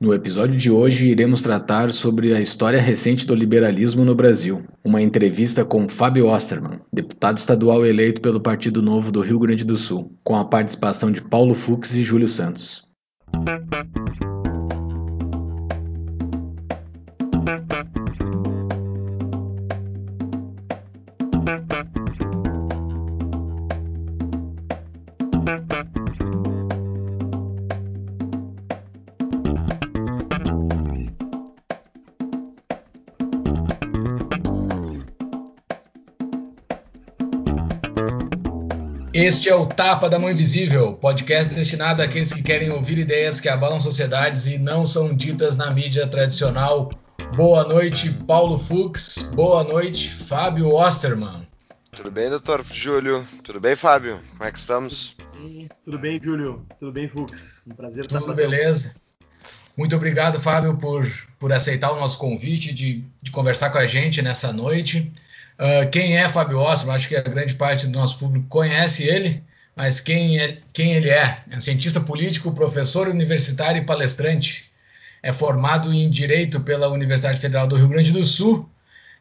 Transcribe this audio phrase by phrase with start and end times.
[0.00, 4.64] No episódio de hoje, iremos tratar sobre a história recente do liberalismo no Brasil.
[4.82, 9.76] Uma entrevista com Fábio Osterman, deputado estadual eleito pelo Partido Novo do Rio Grande do
[9.76, 12.82] Sul, com a participação de Paulo Fux e Júlio Santos.
[39.22, 43.50] Este é o Tapa da Mão Invisível, podcast destinado àqueles que querem ouvir ideias que
[43.50, 46.90] abalam sociedades e não são ditas na mídia tradicional.
[47.36, 49.30] Boa noite, Paulo Fux.
[49.34, 51.46] Boa noite, Fábio Osterman.
[51.92, 53.22] Tudo bem, doutor Júlio?
[53.44, 54.18] Tudo bem, Fábio?
[54.30, 55.14] Como é que estamos?
[55.84, 56.64] Tudo bem, Júlio?
[56.78, 57.60] Tudo bem, Fux?
[57.66, 58.94] Um prazer Tudo estar beleza.
[59.76, 61.06] Muito obrigado, Fábio, por,
[61.38, 65.12] por aceitar o nosso convite de, de conversar com a gente nessa noite.
[65.60, 66.96] Uh, quem é Fábio Osterman?
[66.96, 69.44] Acho que a grande parte do nosso público conhece ele,
[69.76, 71.36] mas quem, é, quem ele é?
[71.50, 74.72] É um cientista político, professor universitário e palestrante.
[75.22, 78.70] É formado em Direito pela Universidade Federal do Rio Grande do Sul,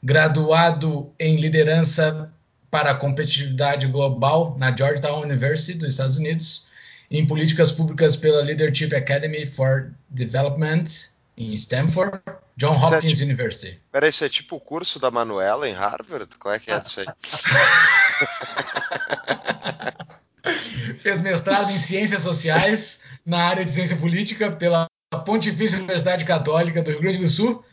[0.02, 2.32] graduado em Liderança
[2.72, 6.70] para a Competitividade Global na Georgetown University dos Estados Unidos,
[7.12, 10.86] em Políticas Públicas pela Leadership Academy for Development
[11.36, 12.22] em Stanford,
[12.60, 13.80] John é Hopkins é tipo, University.
[13.90, 16.28] Peraí, isso é tipo o curso da Manuela em Harvard?
[16.38, 17.08] Qual é que é isso aí?
[21.00, 24.88] Fez mestrado em Ciências Sociais na área de Ciência Política pela
[25.26, 27.64] Pontifícia Universidade Católica do Rio Grande do Sul.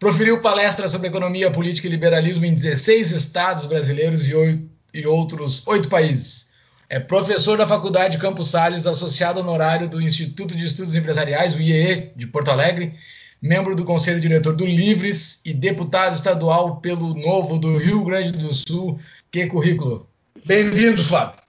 [0.00, 5.64] Proferiu palestras sobre economia, política e liberalismo em 16 estados brasileiros e, oito, e outros
[5.68, 6.50] oito países.
[6.88, 12.10] É professor da Faculdade Campos Sales, associado honorário do Instituto de Estudos Empresariais, o IEE,
[12.16, 12.98] de Porto Alegre,
[13.42, 18.54] membro do Conselho Diretor do Livres e deputado estadual pelo Novo do Rio Grande do
[18.54, 19.00] Sul.
[19.32, 20.08] Que currículo!
[20.46, 21.42] Bem-vindo, Fábio!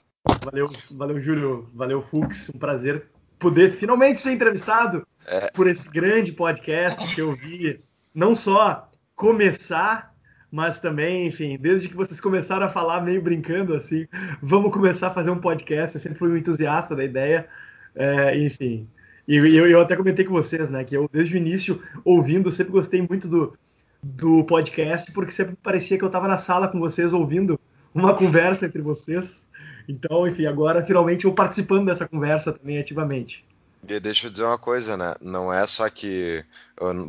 [0.43, 1.69] Valeu, valeu, Júlio.
[1.71, 2.49] Valeu, Fux.
[2.49, 3.05] Um prazer
[3.37, 5.51] poder finalmente ser entrevistado é.
[5.51, 7.79] por esse grande podcast que eu vi
[8.15, 10.15] não só começar,
[10.51, 14.07] mas também, enfim, desde que vocês começaram a falar meio brincando assim,
[14.41, 15.95] vamos começar a fazer um podcast.
[15.95, 17.47] Eu sempre fui um entusiasta da ideia,
[17.95, 18.87] é, enfim.
[19.27, 22.73] E eu, eu até comentei com vocês, né, que eu, desde o início, ouvindo, sempre
[22.73, 23.53] gostei muito do,
[24.01, 27.59] do podcast, porque sempre parecia que eu estava na sala com vocês, ouvindo
[27.93, 29.45] uma conversa entre vocês.
[29.87, 33.45] Então, enfim, agora finalmente eu participando dessa conversa também ativamente.
[33.83, 35.13] Deixa eu dizer uma coisa, né?
[35.19, 36.43] Não é só que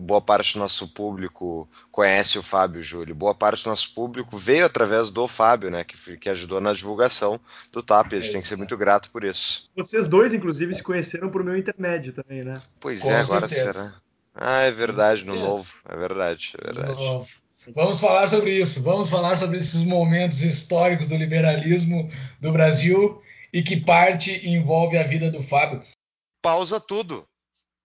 [0.00, 4.66] boa parte do nosso público conhece o Fábio Júlio, boa parte do nosso público veio
[4.66, 5.84] através do Fábio, né?
[5.84, 7.40] Que, que ajudou na divulgação
[7.72, 8.14] do TAP.
[8.14, 9.70] A gente é tem que ser muito grato por isso.
[9.76, 12.54] Vocês dois, inclusive, se conheceram por meu intermédio também, né?
[12.80, 13.84] Pois Com é, agora certeza.
[13.84, 13.94] será.
[14.34, 15.64] Ah, é verdade, no novo.
[15.88, 16.92] É verdade, é verdade.
[16.92, 17.28] No novo.
[17.72, 18.82] Vamos falar sobre isso.
[18.82, 22.10] Vamos falar sobre esses momentos históricos do liberalismo
[22.40, 25.80] do Brasil e que parte envolve a vida do Fábio
[26.44, 27.26] pausa tudo.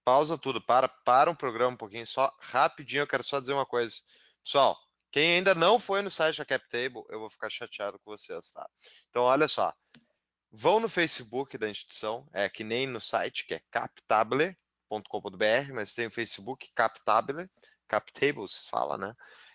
[0.03, 0.59] Pausa tudo.
[0.59, 2.30] Para, para um programa um pouquinho só.
[2.42, 3.96] Rapidinho, eu quero só dizer uma coisa.
[4.44, 4.78] Pessoal,
[5.14, 8.69] quem ainda não foi no site da CapTable, eu vou ficar chateado com vocês, tá?
[9.09, 9.74] Então, olha só.
[10.52, 16.08] Vão no Facebook da instituição, é que nem no site, que é captable.com.br, mas tem
[16.08, 17.50] o Facebook Captable,
[17.88, 19.14] Captable se fala, né?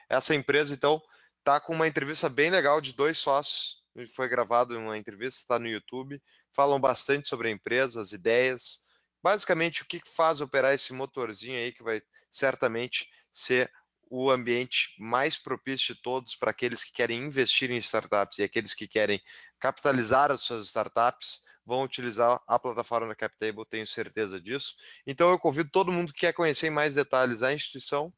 [0.09, 1.03] Essa empresa, então,
[1.43, 3.83] tá com uma entrevista bem legal de dois sócios.
[4.15, 6.23] Foi gravado uma entrevista, está no YouTube.
[6.53, 8.84] Falam bastante sobre a empresa, as ideias,
[9.25, 13.73] basicamente o que faz operar esse motorzinho aí que vai certamente ser
[14.11, 18.75] o ambiente mais propício de todos para aqueles que querem investir em startups e aqueles
[18.75, 19.19] que querem
[19.59, 24.75] capitalizar as suas startups vão utilizar a plataforma da CapTable, tenho certeza disso.
[25.07, 28.13] Então eu convido todo mundo que quer conhecer em mais detalhes a instituição,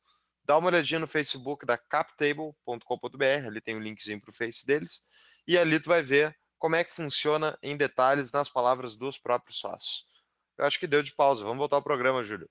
[0.45, 4.67] dá uma olhadinha no Facebook da captable.com.br, ali tem o um linkzinho para o Face
[4.67, 5.05] deles,
[5.47, 9.61] e ali tu vai ver como é que funciona em detalhes nas palavras dos próprios
[9.61, 10.16] sócios
[10.59, 11.43] eu acho que deu de pausa.
[11.45, 12.49] Vamos voltar ao programa, Júlio.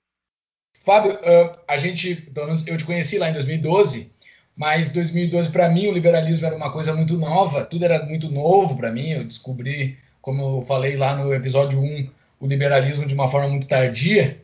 [0.84, 4.14] Fábio, uh, a gente, pelo menos eu te conheci lá em 2012,
[4.54, 8.76] mas 2012 para mim o liberalismo era uma coisa muito nova, tudo era muito novo
[8.76, 9.10] para mim.
[9.10, 13.66] Eu descobri, como eu falei lá no episódio 1, o liberalismo de uma forma muito
[13.66, 14.40] tardia.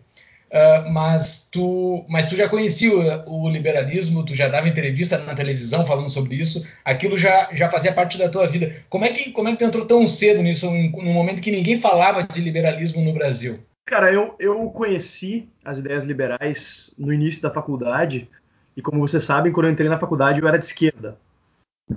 [0.53, 2.93] Uh, mas tu mas tu já conhecia
[3.27, 7.71] o, o, liberalismo, tu já dava entrevista na televisão falando sobre isso, aquilo já, já
[7.71, 8.71] fazia parte da tua vida.
[8.91, 11.81] Como é que como é que tu entrou tão cedo nisso, num momento que ninguém
[11.81, 13.61] falava de liberalismo no Brasil?
[13.87, 18.29] Cara, eu, eu conheci as ideias liberais no início da faculdade,
[18.77, 21.17] e como vocês sabem, quando eu entrei na faculdade eu era de esquerda.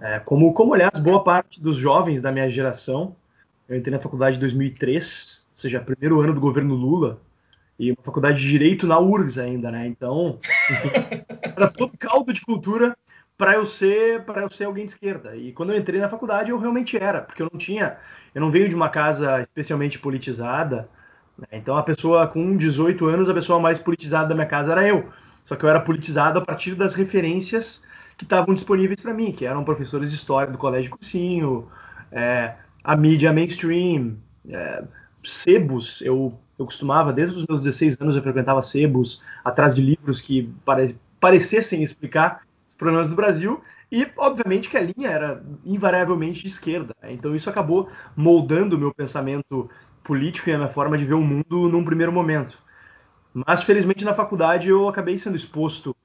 [0.01, 3.15] É, como, como, aliás, boa parte dos jovens da minha geração,
[3.67, 7.19] eu entrei na faculdade em 2003, ou seja, primeiro ano do governo Lula,
[7.77, 9.87] e uma faculdade de direito na URGS ainda, né?
[9.87, 10.39] Então,
[10.71, 10.89] enfim,
[11.41, 12.95] era todo caldo de cultura
[13.37, 15.35] para eu ser para eu ser alguém de esquerda.
[15.35, 17.97] E quando eu entrei na faculdade, eu realmente era, porque eu não tinha,
[18.33, 20.89] eu não venho de uma casa especialmente politizada.
[21.37, 21.47] Né?
[21.53, 25.09] Então, a pessoa com 18 anos, a pessoa mais politizada da minha casa era eu.
[25.43, 27.83] Só que eu era politizado a partir das referências
[28.17, 31.67] que estavam disponíveis para mim, que eram professores de história do Colégio Cursinho,
[32.11, 34.17] é, a mídia mainstream,
[34.49, 34.83] é,
[35.23, 36.01] sebos.
[36.01, 40.49] Eu, eu costumava, desde os meus 16 anos, eu frequentava sebos, atrás de livros que
[40.63, 43.61] pare, parecessem explicar os problemas do Brasil.
[43.91, 46.95] E, obviamente, que a linha era invariavelmente de esquerda.
[47.03, 49.69] Então, isso acabou moldando o meu pensamento
[50.03, 52.57] político e a minha forma de ver o mundo num primeiro momento.
[53.33, 55.95] Mas, felizmente, na faculdade eu acabei sendo exposto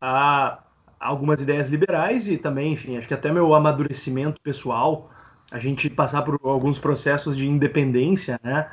[0.00, 0.62] a
[0.98, 5.10] algumas ideias liberais e também, enfim, acho que até meu amadurecimento pessoal
[5.50, 8.70] a gente passar por alguns processos de independência, né?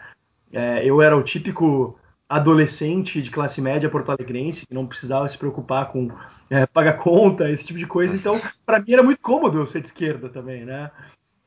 [0.52, 2.00] É, eu era o típico
[2.30, 6.10] adolescente de classe média porto-alegrense que não precisava se preocupar com
[6.50, 8.16] é, pagar conta, esse tipo de coisa.
[8.16, 10.92] Então, para mim era muito cômodo eu ser de esquerda também, né?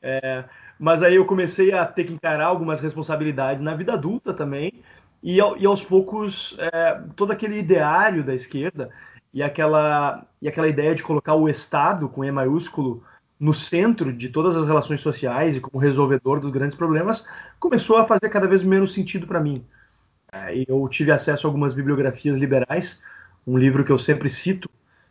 [0.01, 0.43] É,
[0.79, 4.83] mas aí eu comecei a ter que encarar algumas responsabilidades na vida adulta também
[5.21, 8.89] e, e aos poucos é, todo aquele ideário da esquerda
[9.31, 13.03] e aquela e aquela ideia de colocar o Estado com E maiúsculo
[13.41, 17.25] no centro de todas as relações sociais e como resolvedor dos grandes problemas,
[17.59, 19.65] começou a fazer cada vez menos sentido para mim.
[20.31, 23.01] É, eu tive acesso a algumas bibliografias liberais,
[23.45, 24.69] um livro que eu sempre cito,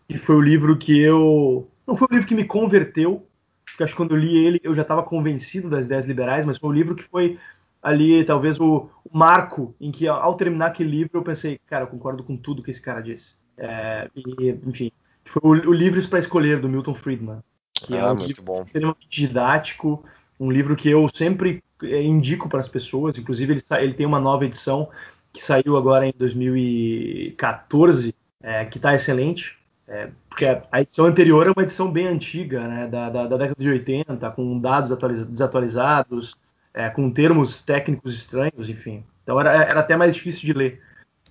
[0.09, 1.69] e foi o livro que eu.
[1.85, 3.27] Não foi o livro que me converteu,
[3.65, 6.56] porque acho que quando eu li ele eu já estava convencido das ideias liberais, mas
[6.56, 7.37] foi o livro que foi
[7.82, 11.88] ali talvez o, o, marco em que, ao terminar aquele livro, eu pensei, cara, eu
[11.88, 13.35] concordo com tudo que esse cara disse.
[13.59, 14.93] É, e, enfim,
[15.25, 17.43] foi o, o Livros para Escolher, do Milton Friedman
[17.85, 18.62] que é ah, é um livro bom.
[18.62, 20.05] extremamente didático,
[20.38, 24.21] um livro que eu sempre eh, indico para as pessoas, inclusive ele, ele tem uma
[24.21, 24.88] nova edição
[25.32, 29.56] que saiu agora em 2014, é, que está excelente,
[29.87, 33.62] é, porque a edição anterior é uma edição bem antiga, né, da, da, da década
[33.62, 34.97] de 80, com dados
[35.29, 36.37] desatualizados,
[36.73, 39.05] é, com termos técnicos estranhos, enfim.
[39.23, 40.81] Então era, era até mais difícil de ler.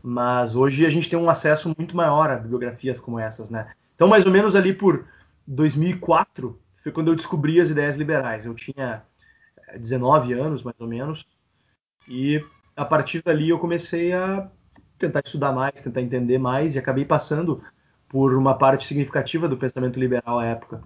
[0.01, 3.67] Mas hoje a gente tem um acesso muito maior a bibliografias como essas, né?
[3.95, 5.05] Então, mais ou menos ali por
[5.49, 8.45] 2004 foi quando eu descobri as ideias liberais.
[8.45, 9.03] Eu tinha
[9.75, 11.25] 19 eh, anos, mais ou menos,
[12.07, 12.43] e
[12.75, 14.47] a partir dali eu comecei a
[14.97, 17.63] tentar estudar mais, tentar entender mais, e acabei passando
[18.07, 20.81] por uma parte significativa do pensamento liberal à época.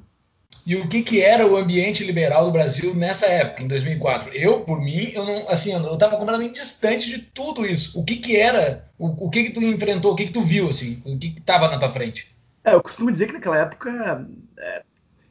[0.66, 4.30] E o que, que era o ambiente liberal do Brasil nessa época, em 2004?
[4.34, 8.00] Eu, por mim, eu não, assim, eu estava completamente distante de tudo isso.
[8.00, 8.90] O que que era?
[8.98, 10.14] O, o que que tu enfrentou?
[10.14, 11.02] O que que tu viu, assim?
[11.06, 12.33] O que que estava na tua frente?
[12.64, 14.28] É, eu costumo dizer que naquela época
[14.58, 14.84] é,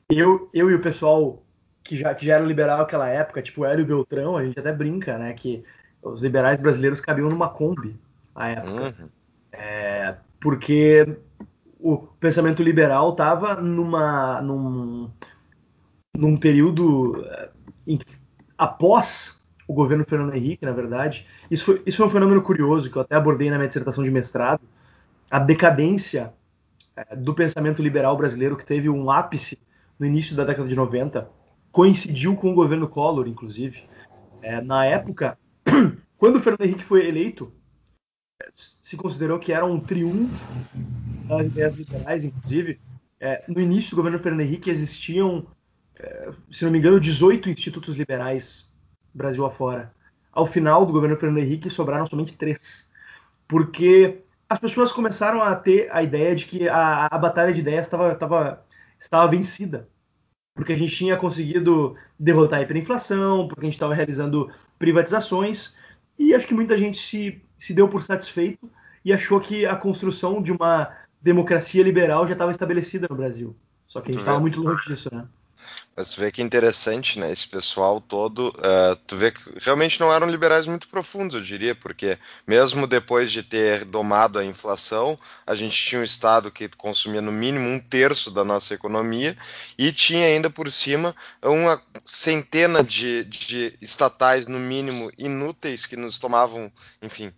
[0.08, 1.42] eu, eu e o pessoal
[1.82, 5.18] que já, que já era liberal naquela época, tipo Hélio Beltrão, a gente até brinca,
[5.18, 5.64] né, que
[6.02, 7.96] os liberais brasileiros cabiam numa Kombi
[8.34, 8.94] à época.
[9.00, 9.08] Uhum.
[9.52, 11.16] É, porque
[11.78, 15.10] o pensamento liberal estava numa num,
[16.16, 17.50] num período é,
[17.86, 17.98] em,
[18.56, 21.26] após o governo Fernando Henrique, na verdade.
[21.50, 24.10] Isso foi, isso foi um fenômeno curioso que eu até abordei na minha dissertação de
[24.10, 24.60] mestrado.
[25.30, 26.32] A decadência
[26.96, 29.58] é, do pensamento liberal brasileiro, que teve um ápice
[29.98, 31.28] no início da década de 90,
[31.70, 33.84] coincidiu com o governo Collor, inclusive.
[34.42, 35.38] É, na época,
[36.18, 37.52] quando o Fernando Henrique foi eleito,
[38.56, 40.54] se considerou que era um triunfo
[41.26, 42.80] das ideias liberais, inclusive.
[43.20, 45.46] É, no início do governo Fernando Henrique existiam,
[45.96, 48.68] é, se não me engano, 18 institutos liberais
[49.14, 49.92] Brasil afora.
[50.32, 52.88] Ao final do governo Fernando Henrique sobraram somente três,
[53.46, 57.86] porque as pessoas começaram a ter a ideia de que a, a batalha de ideias
[57.86, 58.62] estava, estava,
[58.98, 59.88] estava vencida.
[60.54, 65.74] Porque a gente tinha conseguido derrotar a hiperinflação, porque a gente estava realizando privatizações,
[66.18, 68.70] e acho que muita gente se, se deu por satisfeito
[69.02, 73.56] e achou que a construção de uma democracia liberal já estava estabelecida no Brasil.
[73.86, 75.26] Só que a gente estava muito longe disso, né?
[75.94, 77.30] Mas tu vê que interessante, né?
[77.30, 81.74] Esse pessoal todo, uh, tu vê que realmente não eram liberais muito profundos, eu diria,
[81.74, 87.20] porque mesmo depois de ter domado a inflação, a gente tinha um Estado que consumia
[87.20, 89.36] no mínimo um terço da nossa economia
[89.76, 96.18] e tinha ainda por cima uma centena de, de estatais, no mínimo, inúteis que nos
[96.18, 96.72] tomavam,
[97.02, 97.32] enfim,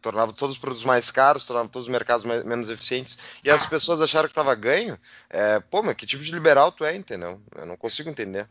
[0.00, 3.64] tornavam todos os produtos mais caros, tornavam todos os mercados mais, menos eficientes e as
[3.64, 4.98] pessoas acharam que estava ganho.
[5.30, 7.40] É, pô, mas que tipo de liberal tu é, entendeu?
[7.54, 8.46] Eu não consigo entender.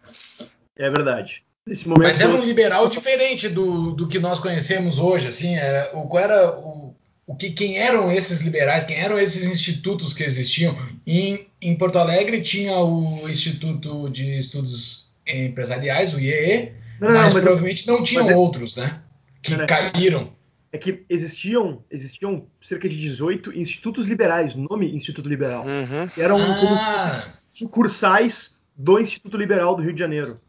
[0.76, 1.44] É verdade.
[1.66, 5.90] Nesse momento, Mas era um liberal diferente do, do que nós conhecemos hoje, assim, era
[5.94, 6.94] o qual era o,
[7.26, 11.98] o que quem eram esses liberais, quem eram esses institutos que existiam em, em Porto
[11.98, 18.26] Alegre tinha o Instituto de Estudos Empresariais, o IEE, não, mas, mas provavelmente não tinham
[18.26, 18.36] mas...
[18.36, 19.02] outros, né?
[19.42, 20.32] Que caíram.
[20.72, 26.08] é que existiam, existiam cerca de 18 institutos liberais, nome Instituto Liberal, uhum.
[26.10, 27.34] que eram ah.
[27.48, 30.40] sucursais do Instituto Liberal do Rio de Janeiro.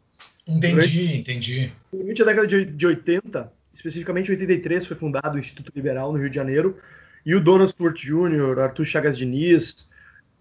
[0.47, 1.73] Entendi, durante, entendi.
[1.91, 6.19] Durante a década de, de 80, especificamente em 83, foi fundado o Instituto Liberal no
[6.19, 6.77] Rio de Janeiro,
[7.25, 9.89] e o Donald Stewart Jr., Arthur Chagas Diniz,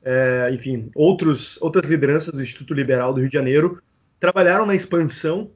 [0.05, 3.83] é, enfim, outros, outras lideranças do Instituto Liberal do Rio de Janeiro
[4.21, 5.51] trabalharam na expansão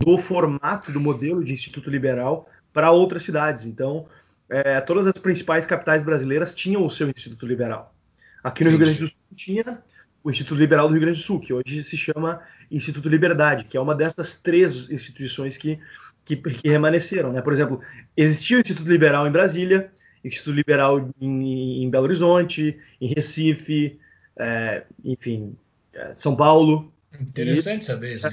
[0.00, 3.64] do formato, do modelo de Instituto Liberal para outras cidades.
[3.64, 4.06] Então,
[4.50, 7.94] é, todas as principais capitais brasileiras tinham o seu Instituto Liberal.
[8.42, 9.82] Aqui no Rio Grande do Sul tinha
[10.26, 13.76] o Instituto Liberal do Rio Grande do Sul, que hoje se chama Instituto Liberdade, que
[13.76, 15.78] é uma dessas três instituições que,
[16.24, 16.68] que, que.
[16.68, 17.40] Né?
[17.42, 17.80] Por exemplo,
[18.16, 19.88] existia o Instituto Liberal em Brasília,
[20.24, 24.00] Instituto Liberal em, em Belo Horizonte, em Recife,
[24.36, 25.54] é, enfim,
[25.94, 26.92] é, São Paulo.
[27.20, 28.28] Interessante e, saber isso.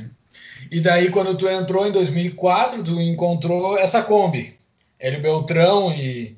[0.71, 4.55] E daí, quando tu entrou em 2004, tu encontrou essa Kombi,
[4.97, 6.35] Hélio Beltrão e,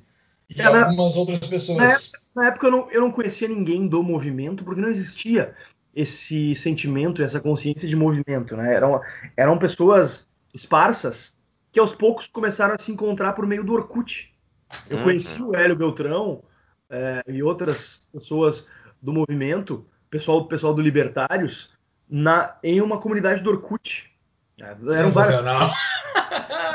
[0.50, 1.78] e é, algumas na, outras pessoas.
[1.78, 5.56] Na época, na época eu, não, eu não conhecia ninguém do movimento, porque não existia
[5.96, 8.56] esse sentimento, essa consciência de movimento.
[8.56, 8.74] Né?
[8.74, 9.02] Eram,
[9.38, 11.36] eram pessoas esparsas
[11.72, 14.34] que aos poucos começaram a se encontrar por meio do Orkut.
[14.90, 15.04] Eu uhum.
[15.04, 16.44] conheci o Hélio Beltrão
[16.90, 18.68] é, e outras pessoas
[19.02, 21.74] do movimento, pessoal, pessoal do Libertários,
[22.10, 24.12] na, em uma comunidade do Orkut.
[24.58, 25.72] Eram Sensacional.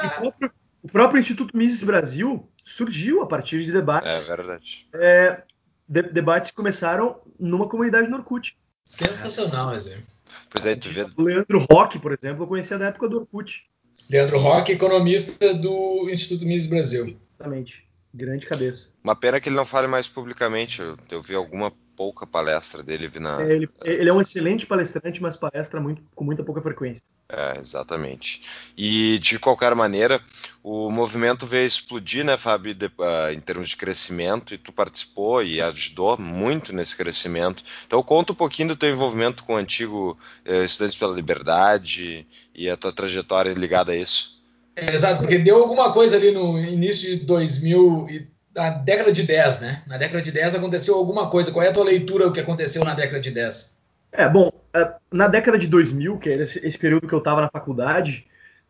[0.00, 4.28] O próprio, o próprio, Instituto Mises Brasil surgiu a partir de debates.
[4.28, 4.88] É verdade.
[4.94, 5.42] É,
[5.88, 8.56] de, debates que começaram numa comunidade no Orkut.
[8.84, 10.06] Sensacional, exemplo.
[10.48, 11.06] Pois é, tu vê.
[11.16, 13.68] O Leandro Roque, por exemplo, eu conhecia da época do Orkut.
[14.08, 17.16] Leandro Roque, economista do Instituto Mises Brasil.
[17.34, 17.84] Exatamente.
[18.14, 18.88] Grande cabeça.
[19.02, 20.80] Uma pena que ele não fale mais publicamente.
[20.80, 23.08] Eu, eu vi alguma pouca palestra dele.
[23.08, 23.42] Vi na...
[23.42, 27.02] É, ele, ele, é um excelente palestrante, mas palestra muito, com muita pouca frequência.
[27.28, 28.40] É, exatamente.
[28.74, 30.18] E de qualquer maneira,
[30.62, 35.42] o movimento veio explodir, né, Fábio, de, uh, em termos de crescimento, e tu participou
[35.42, 37.62] e ajudou muito nesse crescimento.
[37.86, 40.16] Então, conta um pouquinho do teu envolvimento com o antigo
[40.48, 44.40] uh, Estudantes pela Liberdade e a tua trajetória ligada a isso.
[44.74, 49.22] É, exato, porque deu alguma coisa ali no início de 2000 e na década de
[49.22, 49.82] 10, né?
[49.86, 51.52] Na década de 10 aconteceu alguma coisa.
[51.52, 53.80] Qual é a tua leitura do que aconteceu na década de 10?
[54.12, 57.48] É, bom, é, na década de 2000, que era esse período que eu estava na
[57.48, 58.26] faculdade,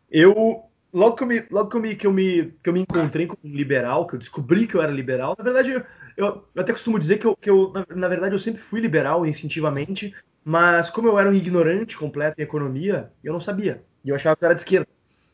[0.09, 2.81] eu logo que eu me logo que eu me, que eu me que eu me
[2.81, 5.83] encontrei como liberal, que eu descobri que eu era liberal, na verdade eu,
[6.17, 9.25] eu até costumo dizer que eu, que eu na, na, verdade eu sempre fui liberal
[9.25, 13.83] instintivamente, mas como eu era um ignorante completo em economia, eu não sabia.
[14.03, 14.87] E eu achava que eu era de esquerda.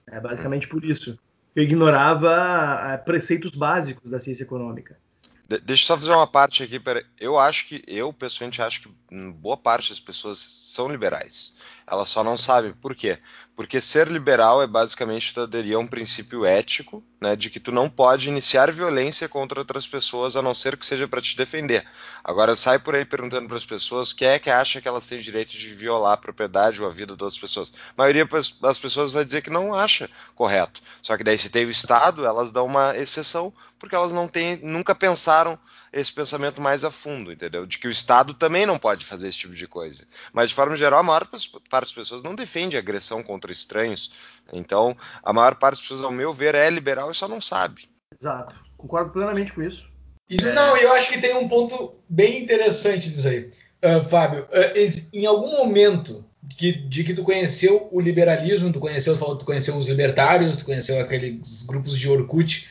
[0.09, 1.17] É basicamente por isso
[1.57, 4.95] eu ignorava eh, preceitos básicos da ciência econômica.
[5.63, 6.79] Deixa eu só fazer uma parte aqui.
[7.19, 8.89] Eu acho que, eu pessoalmente acho que
[9.31, 11.55] boa parte das pessoas são liberais.
[11.87, 13.17] Elas só não sabem por quê.
[13.55, 17.89] Porque ser liberal é basicamente aderir a um princípio ético, né, de que tu não
[17.89, 21.85] pode iniciar violência contra outras pessoas a não ser que seja para te defender.
[22.23, 25.19] Agora sai por aí perguntando para as pessoas quem é que acha que elas têm
[25.19, 27.73] direito de violar a propriedade ou a vida de outras pessoas.
[27.97, 28.27] A maioria
[28.61, 30.81] das pessoas vai dizer que não acha correto.
[31.01, 34.57] Só que daí se tem o Estado, elas dão uma exceção porque elas não têm,
[34.57, 35.57] nunca pensaram
[35.93, 37.65] esse pensamento mais a fundo, entendeu?
[37.65, 40.05] De que o Estado também não pode fazer esse tipo de coisa.
[40.33, 41.25] Mas, de forma geral, a maior
[41.69, 44.11] parte das pessoas não defende agressão contra estranhos.
[44.53, 47.89] Então, a maior parte das pessoas, ao meu ver, é liberal e só não sabe.
[48.19, 48.55] Exato.
[48.77, 49.89] Concordo plenamente com isso.
[50.29, 53.49] E, não, eu acho que tem um ponto bem interessante disso aí.
[53.83, 56.25] Uh, Fábio, uh, em algum momento
[56.57, 60.99] que, de que tu conheceu o liberalismo, tu conheceu, tu conheceu os libertários, tu conheceu
[60.99, 62.67] aqueles grupos de Orkut,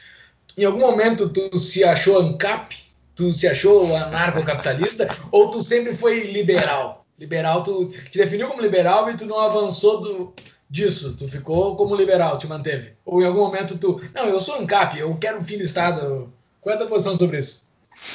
[0.57, 2.87] em algum momento tu se achou ANCAP?
[3.15, 7.07] Tu se achou anarcocapitalista ou tu sempre foi liberal?
[7.19, 10.35] Liberal, tu te definiu como liberal e tu não avançou do,
[10.69, 12.95] disso, tu ficou como liberal, te manteve.
[13.05, 16.33] Ou em algum momento tu, não, eu sou ANCAP, eu quero um fim do Estado.
[16.61, 17.71] Qual é a tua posição sobre isso?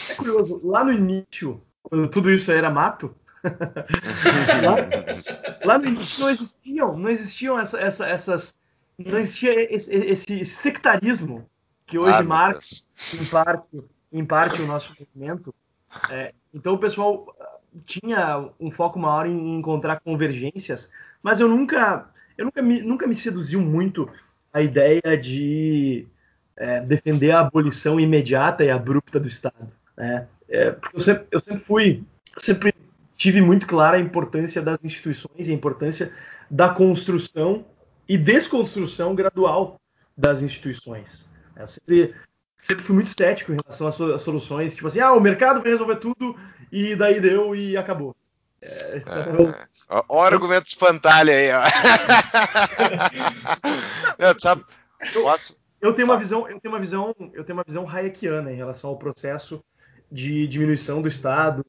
[0.10, 3.16] É curioso, lá no início, quando tudo isso era mato,
[4.64, 4.76] lá,
[5.66, 8.54] lá, no início não existiam, não existiam essa, essa, essas,
[9.00, 11.50] não existia esse, esse sectarismo
[11.88, 12.60] que hoje ah, marca
[13.20, 15.54] em parte em parte, o nosso movimento.
[16.10, 20.90] É, então, o pessoal ah, tinha um foco maior em encontrar convergências,
[21.24, 24.10] mas eu nunca, eu nunca me, nunca me seduziu muito
[24.54, 26.06] a ideia de
[26.56, 29.72] é, defender a abolição imediata e abrupta do Estado.
[29.98, 30.28] Né?
[30.50, 32.04] É, porque eu sempre, eu sempre fui,
[32.36, 32.74] eu sempre
[33.16, 36.12] tive muito clara a importância das instituições e a importância
[36.50, 37.66] da construção
[38.08, 39.80] e desconstrução gradual
[40.18, 41.30] das instituições.
[41.56, 42.14] Eu sempre
[42.62, 45.96] sempre fui muito cético em relação às soluções, tipo assim, ah, o mercado vai resolver
[45.96, 46.36] tudo
[46.72, 48.16] e daí deu e acabou.
[48.62, 49.50] É, então...
[49.50, 49.68] é.
[50.08, 51.64] Ó, argumento espantalho aí, ó.
[54.20, 54.64] Não, sabe,
[55.14, 58.56] posso, Eu tenho uma visão, eu tenho uma visão, eu tenho uma visão hayekiana em
[58.56, 59.64] relação ao processo
[60.12, 61.66] de diminuição do Estado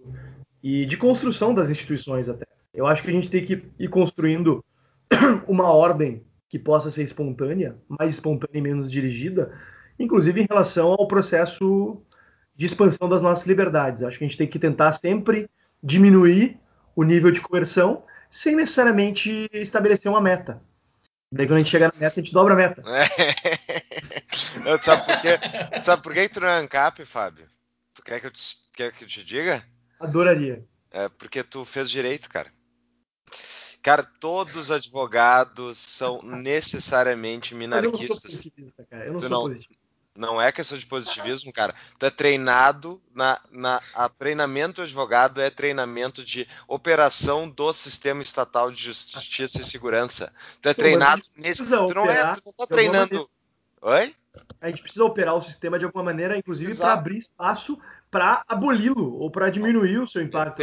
[0.62, 2.44] e de construção das instituições até.
[2.74, 4.64] Eu acho que a gente tem que ir construindo
[5.48, 9.50] uma ordem que possa ser espontânea, mais espontânea e menos dirigida,
[9.98, 12.02] inclusive em relação ao processo
[12.54, 14.02] de expansão das nossas liberdades.
[14.02, 15.48] Acho que a gente tem que tentar sempre
[15.82, 16.60] diminuir
[16.94, 20.62] o nível de coerção sem necessariamente estabelecer uma meta.
[21.30, 22.82] Daí quando a gente chegar na meta, a gente dobra a meta.
[22.86, 24.78] É.
[24.82, 25.82] sabe, por quê?
[25.82, 27.46] sabe por que tu não é ANCAP, Fábio?
[27.94, 29.64] Tu quer que eu te, quer que eu te diga?
[29.98, 30.64] Adoraria.
[30.90, 32.52] É porque tu fez direito, cara.
[33.82, 38.00] Cara, todos os advogados são necessariamente minarquistas.
[38.02, 39.06] eu não sou positivista, cara.
[39.06, 39.81] Eu não tu sou não, positivista.
[40.14, 41.74] Não é questão de positivismo, cara.
[41.98, 48.22] Tu é treinado na, na a treinamento do advogado é treinamento de operação do sistema
[48.22, 50.32] estatal de justiça e segurança.
[50.60, 51.64] Tu é treinado nesse.
[51.64, 53.30] Tu não é, tu não tá treinando.
[53.80, 54.14] Oi?
[54.60, 57.78] A gente precisa operar o sistema de alguma maneira, inclusive para abrir espaço
[58.10, 60.62] para aboli-lo ou para diminuir o seu impacto.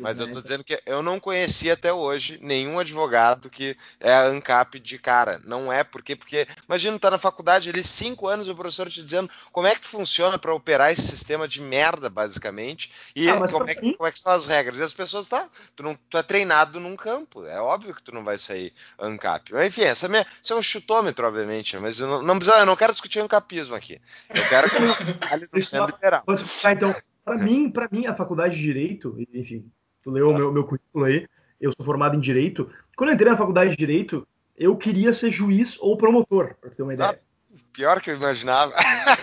[0.00, 4.26] Mas eu estou dizendo que eu não conheci até hoje nenhum advogado que é a
[4.26, 5.40] ANCAP de cara.
[5.44, 9.30] Não é porque, porque imagina, tá na faculdade ali cinco anos o professor te dizendo
[9.52, 13.74] como é que funciona para operar esse sistema de merda, basicamente, e ah, como, é
[13.74, 14.78] que, como, é que, são as regras.
[14.78, 17.44] E as pessoas, tá, tu, não, tu é treinado num campo.
[17.46, 19.52] É óbvio que tu não vai sair ANCAP.
[19.52, 22.76] Mas, enfim, essa minha, isso é um chutômetro, obviamente, mas eu não, não, eu não
[22.76, 24.00] quero discutir ANCAPismo aqui.
[24.28, 24.76] Eu quero que
[25.76, 26.24] eu liberal.
[26.70, 29.70] Então, para mim, para mim, a faculdade de Direito, enfim,
[30.02, 31.26] tu leu o meu, meu currículo aí,
[31.60, 32.70] eu sou formado em Direito.
[32.96, 34.26] Quando eu entrei na faculdade de Direito,
[34.56, 37.10] eu queria ser juiz ou promotor, para ter uma ideia.
[37.10, 38.72] Ah, pior que eu imaginava.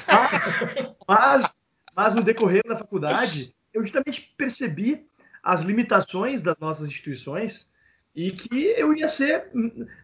[0.07, 0.59] Mas,
[1.07, 1.55] mas,
[1.95, 5.05] mas no decorrer da faculdade, eu justamente percebi
[5.43, 7.67] as limitações das nossas instituições
[8.15, 9.51] e que eu ia ser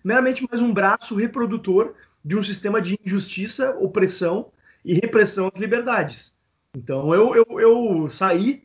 [0.03, 4.51] meramente mais um braço reprodutor de um sistema de injustiça, opressão
[4.85, 6.37] e repressão às liberdades.
[6.75, 8.63] Então eu, eu, eu saí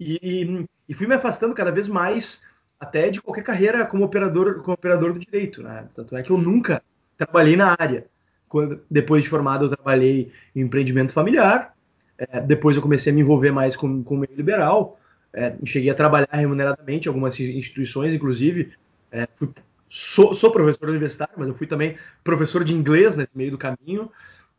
[0.00, 2.42] e, e fui me afastando cada vez mais
[2.80, 5.62] até de qualquer carreira como operador, como operador do direito.
[5.62, 5.86] Né?
[5.94, 6.82] Tanto é que eu nunca
[7.16, 8.06] trabalhei na área.
[8.48, 11.74] Quando, depois de formado, eu trabalhei em empreendimento familiar.
[12.16, 14.98] É, depois eu comecei a me envolver mais com, com o meio liberal.
[15.32, 18.72] É, cheguei a trabalhar remuneradamente em algumas instituições, inclusive.
[19.12, 19.50] É, fui,
[19.86, 24.10] sou, sou, professor universitário, mas eu fui também professor de inglês nesse meio do caminho.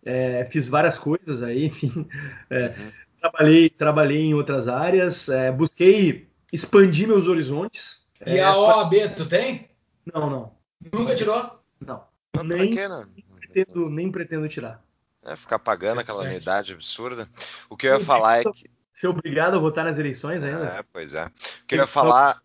[0.05, 2.07] É, fiz várias coisas aí, enfim.
[2.49, 2.91] É, uhum.
[3.19, 7.99] Trabalhei, trabalhei em outras áreas, é, busquei expandir meus horizontes.
[8.25, 9.69] E é, a OAB, tu tem?
[10.13, 10.53] Não, não.
[10.93, 11.59] Nunca tirou?
[11.79, 12.03] Não.
[12.35, 14.83] não nem, nem, pretendo, nem pretendo tirar.
[15.23, 17.29] É, ficar pagando aquela unidade absurda.
[17.69, 18.69] O que eu ia falar é que.
[18.91, 20.65] Ser obrigado a votar nas eleições ainda?
[20.65, 21.25] É, pois é.
[21.25, 22.41] O que eu ia falar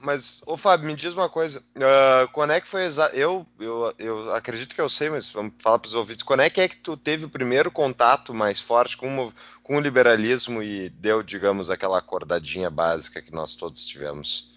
[0.00, 1.60] mas, ô Fábio, me diz uma coisa.
[1.74, 3.16] Uh, quando é que foi exato?
[3.16, 6.22] Eu, eu, eu acredito que eu sei, mas vamos falar para os ouvintes.
[6.22, 9.32] Quando é que é que tu teve o primeiro contato mais forte com,
[9.70, 14.50] com o liberalismo e deu, digamos, aquela acordadinha básica que nós todos tivemos?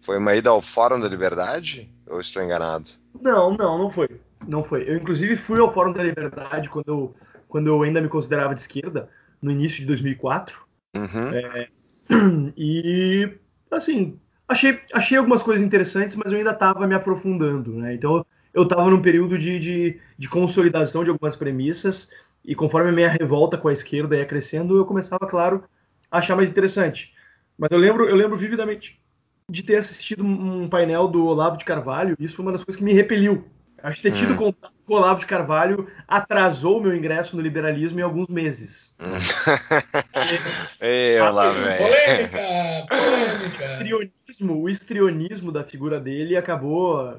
[0.00, 1.92] Foi uma ida ao Fórum da Liberdade?
[2.06, 2.88] Ou estou enganado?
[3.20, 4.08] Não, não, não foi.
[4.46, 4.88] Não foi.
[4.88, 7.14] Eu, inclusive, fui ao Fórum da Liberdade quando eu,
[7.48, 9.10] quando eu ainda me considerava de esquerda,
[9.42, 10.60] no início de 2004.
[10.94, 11.34] Uhum.
[11.34, 11.68] É,
[12.56, 13.28] e,
[13.72, 17.92] assim, achei, achei algumas coisas interessantes, mas eu ainda estava me aprofundando, né?
[17.92, 22.08] Então eu estava num período de, de, de, consolidação de algumas premissas
[22.44, 25.64] e conforme a minha revolta com a esquerda ia crescendo, eu começava, claro,
[26.10, 27.14] a achar mais interessante.
[27.56, 29.00] Mas eu lembro, eu lembro vividamente
[29.48, 32.78] de ter assistido um painel do Olavo de Carvalho, e isso foi uma das coisas
[32.78, 33.44] que me repeliu.
[33.82, 34.36] Acho que ter tido hum.
[34.36, 38.96] contato com o Olavo de Carvalho atrasou meu ingresso no liberalismo em alguns meses.
[38.98, 39.12] Hum.
[40.80, 42.38] Ei, Olavo, polêmica,
[42.88, 43.56] polêmica.
[43.56, 47.18] O estrionismo, o estrionismo da figura dele acabou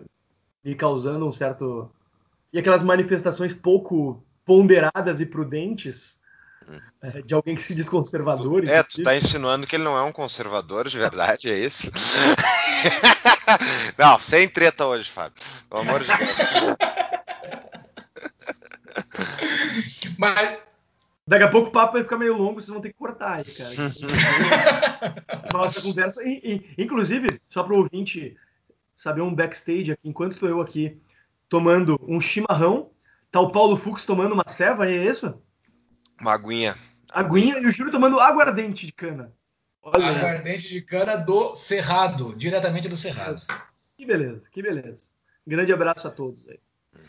[0.64, 1.92] me causando um certo...
[2.52, 6.16] E aquelas manifestações pouco ponderadas e prudentes
[7.02, 8.68] é, de alguém que se diz conservador.
[8.68, 11.92] É, tu tá insinuando que ele não é um conservador de verdade, é isso?
[13.98, 15.42] não, sem treta hoje, Fábio.
[15.70, 16.78] Pelo amor de Deus.
[20.18, 20.60] Mas.
[21.28, 23.46] Daqui a pouco o papo vai ficar meio longo, vocês vão ter que cortar aí,
[23.46, 23.92] cara.
[25.52, 26.22] Nossa conversa.
[26.78, 28.38] Inclusive, só para o ouvinte
[28.96, 31.02] saber um backstage aqui, enquanto estou eu aqui
[31.50, 32.92] tomando um chimarrão,
[33.36, 35.34] tá o Paulo Fux tomando uma ceva, é isso?
[36.22, 36.74] Uma aguinha.
[37.12, 39.34] Aguinha e o Júlio tomando aguardente de cana.
[39.84, 40.08] Olha.
[40.08, 43.42] Aguardente de cana do Cerrado, diretamente do Cerrado.
[43.98, 45.04] Que beleza, que beleza.
[45.46, 46.60] Grande abraço a todos aí.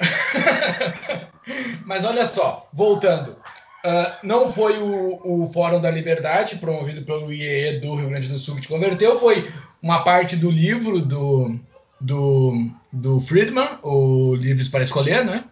[1.86, 3.36] Mas olha só, voltando.
[3.84, 8.36] Uh, não foi o, o, Fórum da Liberdade, promovido pelo IEE do Rio Grande do
[8.36, 9.48] Sul, que te converteu, foi
[9.80, 11.56] uma parte do livro do,
[12.00, 15.44] do, do Friedman, o Livros para Escolher, né?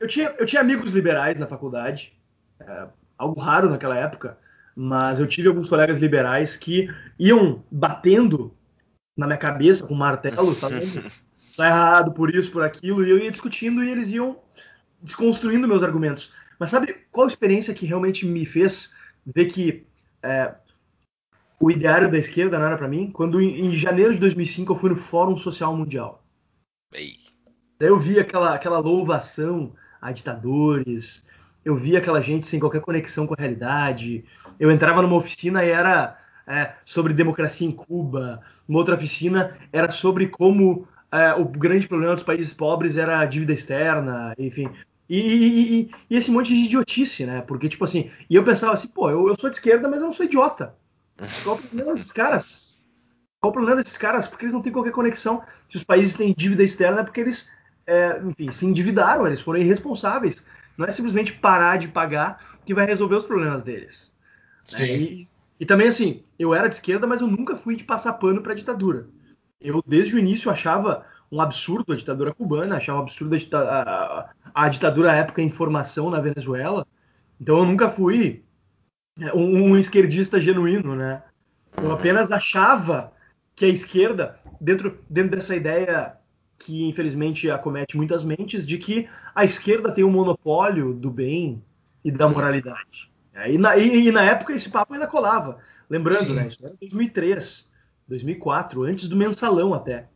[0.00, 2.12] Eu tinha, eu tinha amigos liberais na faculdade,
[2.60, 4.38] é, algo raro naquela época,
[4.74, 8.54] mas eu tive alguns colegas liberais que iam batendo
[9.16, 11.10] na minha cabeça com martelo, falando
[11.56, 14.38] tá errado por isso, por aquilo, e eu ia discutindo e eles iam
[15.02, 16.32] desconstruindo meus argumentos.
[16.58, 18.94] Mas sabe qual experiência que realmente me fez
[19.26, 19.86] ver que
[20.22, 20.54] é,
[21.58, 23.10] o ideário da esquerda não era para mim?
[23.10, 26.24] Quando em, em, janeiro de 2005 eu fui no Fórum Social Mundial.
[26.92, 27.16] Ei.
[27.78, 31.26] Daí eu vi aquela, aquela louvação a ditadores,
[31.64, 34.24] eu vi aquela gente sem qualquer conexão com a realidade.
[34.58, 39.90] Eu entrava numa oficina e era é, sobre democracia em Cuba, uma outra oficina era
[39.90, 44.70] sobre como é, o grande problema dos países pobres era a dívida externa, enfim.
[45.08, 47.40] E, e, e, esse monte de idiotice, né?
[47.40, 50.06] Porque, tipo assim, e eu pensava assim, pô, eu, eu sou de esquerda, mas eu
[50.06, 50.74] não sou idiota.
[51.42, 52.78] Qual o problema desses caras?
[53.40, 54.28] Qual o problema desses caras?
[54.28, 55.42] Porque eles não têm qualquer conexão.
[55.70, 57.50] Se os países têm dívida externa, é porque eles,
[57.88, 60.44] é, enfim, se endividaram, eles foram irresponsáveis.
[60.76, 64.12] Não é simplesmente parar de pagar que vai resolver os problemas deles.
[64.62, 64.84] Sim.
[64.84, 65.28] E,
[65.60, 68.52] e também, assim, eu era de esquerda, mas eu nunca fui de passar pano para
[68.52, 69.08] a ditadura.
[69.58, 73.58] Eu, desde o início, achava um absurdo a ditadura cubana, achava um absurdo a, dita
[73.58, 76.86] a, a ditadura à época em formação na Venezuela.
[77.40, 78.44] Então eu nunca fui
[79.18, 81.22] é, um, um, esquerdista genuíno, né?
[81.82, 83.12] Eu apenas achava
[83.56, 86.17] que a esquerda, dentro, dentro dessa ideia
[86.58, 91.62] que infelizmente acomete muitas mentes, de que a esquerda tem o um monopólio do bem
[92.04, 93.10] e da moralidade.
[93.46, 95.58] E na, e, e na época esse papo ainda colava.
[95.88, 96.34] Lembrando, Sim.
[96.34, 96.48] né?
[96.48, 97.68] Isso era 2003,
[98.08, 100.06] 2004, antes do mensalão até.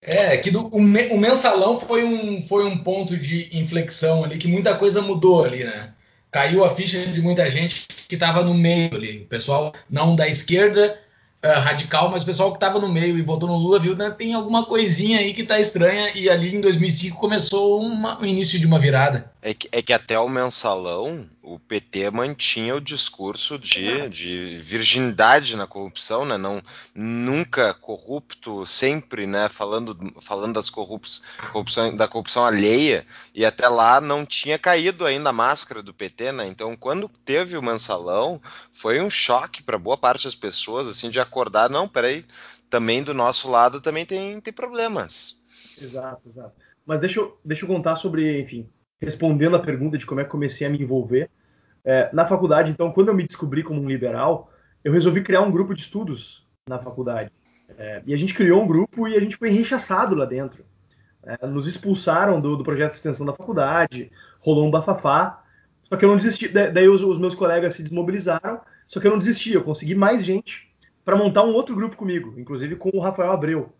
[0.00, 4.46] É, que do, o, o, mensalão foi um, foi um ponto de inflexão ali, que
[4.46, 5.92] muita coisa mudou ali, né?
[6.30, 9.22] Caiu a ficha de muita gente que estava no meio ali.
[9.22, 10.98] O pessoal não da esquerda
[11.44, 14.10] uh, radical, mas o pessoal que estava no meio e votou no Lula viu né,
[14.10, 18.58] tem alguma coisinha aí que está estranha e ali em 2005 começou uma, o início
[18.58, 19.30] de uma virada.
[19.40, 25.56] É que, é que até o mensalão o PT mantinha o discurso de, de virgindade
[25.56, 26.36] na corrupção, né?
[26.36, 26.60] Não,
[26.92, 29.48] nunca corrupto, sempre, né?
[29.48, 35.30] Falando, falando das corrupção, corrupção, da corrupção alheia, e até lá não tinha caído ainda
[35.30, 36.46] a máscara do PT, né?
[36.48, 41.20] Então, quando teve o mensalão, foi um choque para boa parte das pessoas, assim, de
[41.20, 42.24] acordar, não, peraí,
[42.68, 45.40] também do nosso lado também tem, tem problemas.
[45.80, 46.52] Exato, exato.
[46.84, 48.68] Mas deixa eu, deixa eu contar sobre, enfim,
[49.00, 51.30] respondendo a pergunta de como é que comecei a me envolver.
[51.84, 54.52] É, na faculdade, então, quando eu me descobri como um liberal,
[54.84, 57.30] eu resolvi criar um grupo de estudos na faculdade.
[57.76, 60.64] É, e a gente criou um grupo e a gente foi rechaçado lá dentro.
[61.22, 65.42] É, nos expulsaram do, do, projeto de extensão da faculdade, rolou um bafafá.
[65.84, 66.48] Só que eu não desisti.
[66.48, 69.52] Daí os, os meus colegas se desmobilizaram, só que eu não desisti.
[69.52, 70.68] Eu consegui mais gente
[71.04, 73.72] para montar um outro grupo comigo, inclusive com o Rafael Abreu,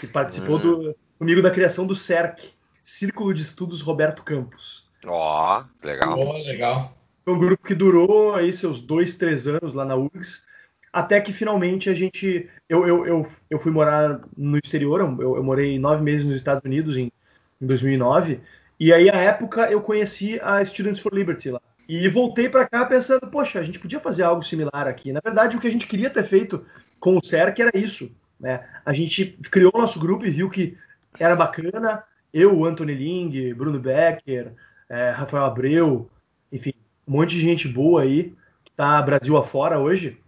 [0.00, 2.52] que participou do, comigo da criação do CERC,
[2.88, 4.88] Círculo de Estudos Roberto Campos.
[5.06, 6.18] Ó, oh, legal.
[6.18, 6.98] Oh, legal.
[7.22, 10.42] Foi um grupo que durou aí seus dois, três anos lá na URGS,
[10.90, 12.48] até que finalmente a gente.
[12.66, 16.64] Eu, eu, eu, eu fui morar no exterior, eu, eu morei nove meses nos Estados
[16.64, 17.12] Unidos em,
[17.60, 18.40] em 2009,
[18.80, 21.60] e aí, à época, eu conheci a Students for Liberty lá.
[21.86, 25.12] E voltei para cá pensando, poxa, a gente podia fazer algo similar aqui.
[25.12, 26.64] Na verdade, o que a gente queria ter feito
[26.98, 28.10] com o CERC era isso.
[28.40, 28.66] Né?
[28.84, 30.74] A gente criou o nosso grupo e viu que
[31.18, 34.52] era bacana, eu, Anthony Ling, Bruno Becker,
[34.88, 36.10] é, Rafael Abreu,
[36.52, 36.72] enfim,
[37.06, 40.18] um monte de gente boa aí, que tá Brasil afora hoje,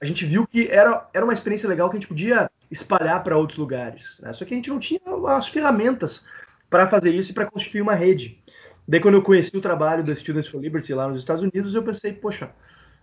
[0.00, 3.36] a gente viu que era, era uma experiência legal que a gente podia espalhar para
[3.36, 4.18] outros lugares.
[4.20, 4.32] Né?
[4.32, 6.24] Só que a gente não tinha as ferramentas
[6.68, 8.38] para fazer isso e para constituir uma rede.
[8.86, 11.82] Daí, quando eu conheci o trabalho da Students for Liberty lá nos Estados Unidos, eu
[11.82, 12.50] pensei, poxa,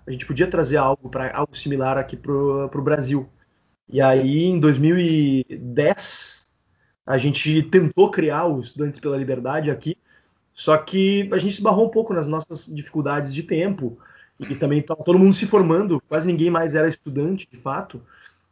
[0.05, 3.27] a gente podia trazer algo para algo similar aqui para o Brasil.
[3.89, 6.42] E aí, em 2010,
[7.05, 9.97] a gente tentou criar os Estudantes pela Liberdade aqui,
[10.53, 13.97] só que a gente esbarrou um pouco nas nossas dificuldades de tempo,
[14.39, 18.01] e também estava todo mundo se formando, quase ninguém mais era estudante, de fato,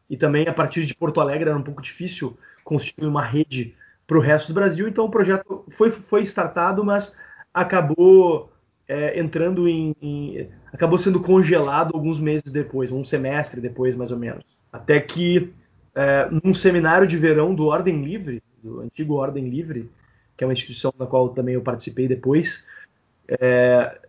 [0.09, 4.17] e também a partir de Porto Alegre era um pouco difícil constituir uma rede para
[4.17, 7.13] o resto do Brasil, então o projeto foi, foi startado, mas
[7.53, 8.51] acabou
[8.87, 14.17] é, entrando em, em, acabou sendo congelado alguns meses depois, um semestre depois, mais ou
[14.17, 14.43] menos.
[14.71, 15.53] Até que
[15.95, 19.89] é, num seminário de verão do Ordem Livre, do antigo Ordem Livre,
[20.38, 22.65] que é uma instituição da qual também eu participei depois,
[23.27, 23.99] é,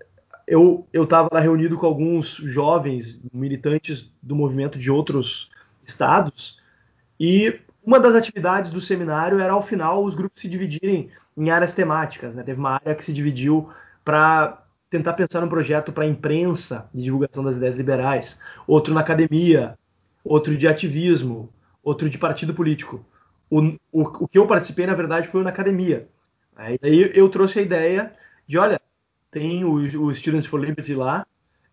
[0.47, 5.51] eu estava lá reunido com alguns jovens militantes do movimento de outros
[5.85, 6.61] estados,
[7.19, 11.73] e uma das atividades do seminário era, ao final, os grupos se dividirem em áreas
[11.73, 12.35] temáticas.
[12.35, 12.43] Né?
[12.43, 13.69] Teve uma área que se dividiu
[14.05, 19.01] para tentar pensar num projeto para a imprensa de divulgação das ideias liberais, outro na
[19.01, 19.77] academia,
[20.23, 21.49] outro de ativismo,
[21.83, 23.05] outro de partido político.
[23.51, 26.09] O, o, o que eu participei, na verdade, foi na academia.
[26.57, 26.79] Aí
[27.15, 28.15] eu trouxe a ideia
[28.47, 28.81] de olha,
[29.31, 31.27] tem o, o Students for Liberty lá,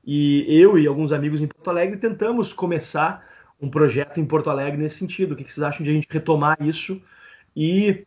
[0.06, 3.28] e eu e alguns amigos em Porto Alegre tentamos começar
[3.62, 5.34] um projeto em Porto Alegre nesse sentido.
[5.34, 7.02] O que vocês acham de a gente retomar isso
[7.56, 8.06] e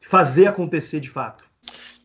[0.00, 1.44] fazer acontecer de fato?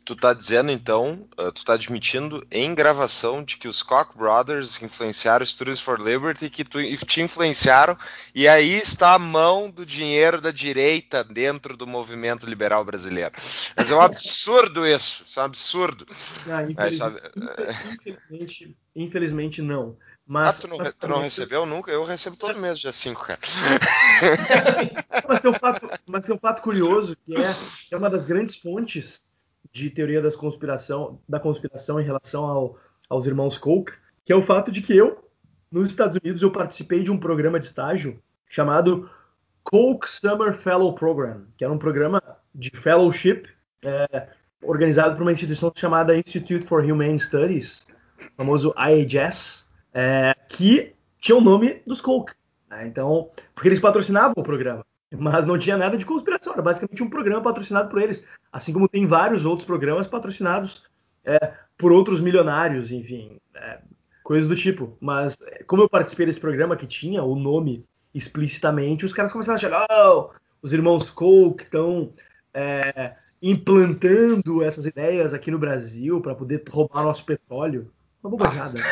[0.04, 4.82] Tu tá dizendo então, uh, tu tá admitindo em gravação de que os Koch Brothers
[4.82, 7.96] influenciaram Studios for Liberty, que tu, te influenciaram,
[8.34, 13.32] e aí está a mão do dinheiro da direita dentro do movimento liberal brasileiro.
[13.76, 16.08] Mas é um absurdo isso, isso é um absurdo.
[16.50, 17.22] Ah, infelizmente,
[17.58, 19.98] é, infelizmente, infelizmente não.
[20.26, 21.92] Mas, ah, tu não, tu não recebeu nunca?
[21.92, 23.40] Eu recebo todo mês dia 5, cara.
[25.28, 27.54] mas, tem um fato, mas tem um fato curioso, que é,
[27.92, 29.22] é uma das grandes fontes
[29.72, 32.78] de teoria das conspiração, da conspiração em relação ao,
[33.10, 33.92] aos irmãos Koch,
[34.26, 35.30] que é o fato de que eu,
[35.72, 39.10] nos Estados Unidos, eu participei de um programa de estágio chamado
[39.64, 42.22] Koch Summer Fellow Program, que era um programa
[42.54, 43.44] de fellowship
[43.82, 44.28] é,
[44.62, 47.86] organizado por uma instituição chamada Institute for Humane Studies,
[48.36, 52.34] famoso IHS, é, que tinha o nome dos Koch.
[52.70, 52.88] Né?
[52.88, 54.86] Então, porque eles patrocinavam o programa.
[55.17, 58.26] Mas não tinha nada de conspiração, era basicamente um programa patrocinado por eles.
[58.52, 60.84] Assim como tem vários outros programas patrocinados
[61.26, 63.80] é, por outros milionários, enfim, é,
[64.24, 64.97] coisas do tipo.
[65.02, 69.58] Mas como eu participei desse programa que tinha o nome explicitamente, os caras começaram a
[69.58, 70.30] achar, oh,
[70.62, 72.13] os irmãos Koch estão
[72.54, 77.91] é, implantando essas ideias aqui no Brasil para poder roubar nosso petróleo.
[78.24, 78.78] Uma bobajada.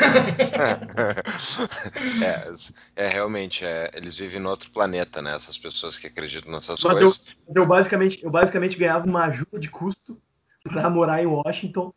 [2.96, 5.36] é, é, realmente, é, eles vivem em outro planeta, né?
[5.36, 7.36] Essas pessoas que acreditam nessas Mas coisas.
[7.48, 10.20] Eu, eu, basicamente, eu basicamente ganhava uma ajuda de custo
[10.63, 11.94] para morar em Washington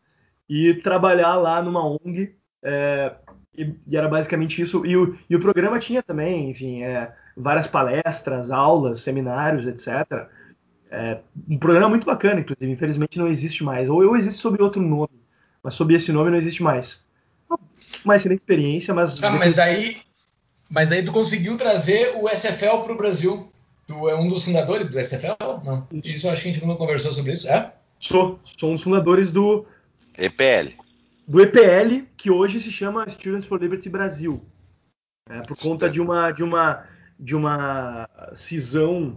[0.46, 2.36] e trabalhar lá numa ONG.
[2.62, 3.14] É,
[3.56, 4.84] e, e, era basicamente isso.
[4.84, 10.28] E o, e o programa tinha também, enfim, é, várias palestras, aulas, seminários, etc.
[10.90, 12.70] É, um programa muito bacana, inclusive.
[12.70, 13.88] Infelizmente não existe mais.
[13.88, 15.18] Ou, ou existe sob outro nome,
[15.62, 17.10] mas sob esse nome não existe mais
[18.04, 19.22] uma excelente experiência, mas.
[19.22, 19.98] Ah, mas daí.
[20.70, 23.52] Mas daí tu conseguiu trazer o SFL para o Brasil.
[23.86, 25.36] Tu é um dos fundadores do SFL?
[25.64, 25.86] Não.
[26.02, 27.72] Isso acho que a gente não conversou sobre isso, é?
[27.98, 28.40] Sou.
[28.58, 29.66] Sou um dos fundadores do.
[30.16, 30.72] EPL.
[31.26, 34.42] Do EPL, que hoje se chama Students for Liberty Brasil.
[35.30, 36.84] É, por conta de uma, de uma
[37.22, 39.16] de uma cisão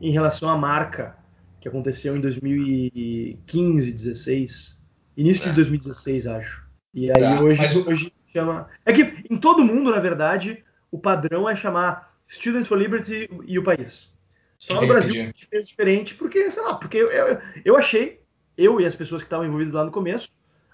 [0.00, 1.16] em relação à marca
[1.60, 4.76] que aconteceu em 2015, 16,
[5.16, 5.48] início é.
[5.50, 6.63] de 2016, acho.
[6.94, 7.90] E aí tá, hoje, o...
[7.90, 8.68] hoje chama.
[8.86, 13.58] É que em todo mundo, na verdade, o padrão é chamar Students for Liberty e
[13.58, 14.12] o país.
[14.58, 14.86] Só Entendi.
[14.86, 18.20] no Brasil a gente fez diferente, porque, sei lá, porque eu, eu, eu achei,
[18.56, 20.30] eu e as pessoas que estavam envolvidas lá no começo,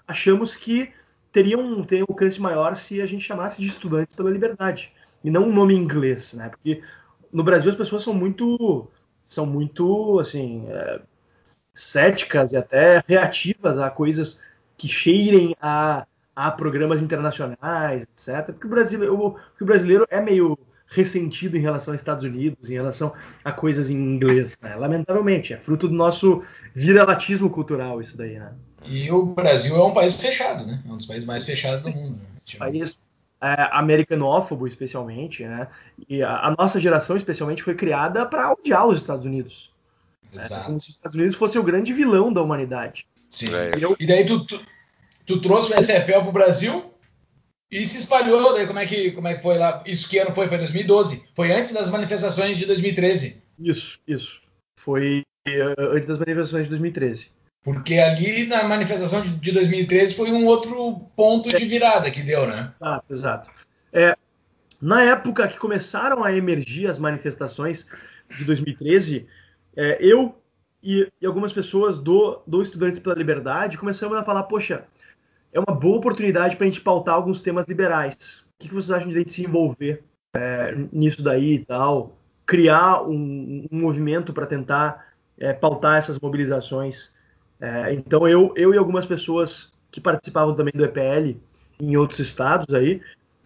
[0.07, 0.93] achamos que
[1.31, 4.93] teria um, teria um alcance maior se a gente chamasse de estudantes pela liberdade.
[5.23, 6.49] E não um nome em inglês, né?
[6.49, 6.81] Porque
[7.31, 8.89] no Brasil as pessoas são muito.
[9.27, 10.65] são muito, assim.
[10.69, 11.01] É,
[11.73, 14.41] céticas e até reativas a coisas
[14.77, 16.05] que cheirem a
[16.47, 18.45] a programas internacionais, etc.
[18.47, 22.73] Porque o brasileiro, o, o brasileiro é meio ressentido em relação aos Estados Unidos, em
[22.73, 24.75] relação a coisas em inglês, né?
[24.75, 28.51] Lamentavelmente, é fruto do nosso viralatismo cultural isso daí, né?
[28.83, 30.81] E o Brasil é um país fechado, né?
[30.85, 32.17] É um dos países mais fechados do mundo.
[32.17, 32.57] Né?
[32.57, 32.99] País
[33.39, 35.67] é, americanófobo, especialmente, né?
[36.09, 39.71] E a, a, nossa geração, especialmente, foi criada para odiar os Estados Unidos.
[40.33, 40.55] Exato.
[40.55, 40.65] Né?
[40.65, 43.05] Como se os Estados Unidos fosse o grande vilão da humanidade.
[43.29, 43.47] Sim.
[43.77, 43.95] E, eu...
[43.99, 44.59] e daí tu, tu
[45.25, 46.93] tu trouxe o SFL para o Brasil
[47.71, 48.53] e se espalhou.
[48.53, 49.83] Daí como é que como é que foi lá?
[49.85, 50.47] Isso que ano foi?
[50.47, 51.29] Foi 2012.
[51.35, 53.43] Foi antes das manifestações de 2013.
[53.59, 54.41] Isso, isso.
[54.77, 57.29] Foi uh, antes das manifestações de 2013.
[57.63, 62.73] Porque ali na manifestação de 2013 foi um outro ponto de virada que deu, né?
[62.81, 63.49] Exato, exato.
[63.93, 64.17] É,
[64.81, 67.85] na época que começaram a emergir as manifestações
[68.35, 69.27] de 2013,
[69.75, 70.35] é, eu
[70.81, 74.85] e, e, algumas pessoas do, do Estudantes pela Liberdade começamos a falar: poxa,
[75.53, 78.43] é uma boa oportunidade para a gente pautar alguns temas liberais.
[78.59, 80.03] O que vocês acham de a gente se envolver
[80.35, 82.17] é, nisso daí e tal?
[82.45, 87.11] Criar um, um movimento para tentar é, pautar essas mobilizações.
[87.59, 91.37] É, então, eu, eu e algumas pessoas que participavam também do EPL
[91.79, 93.01] em outros estados aí,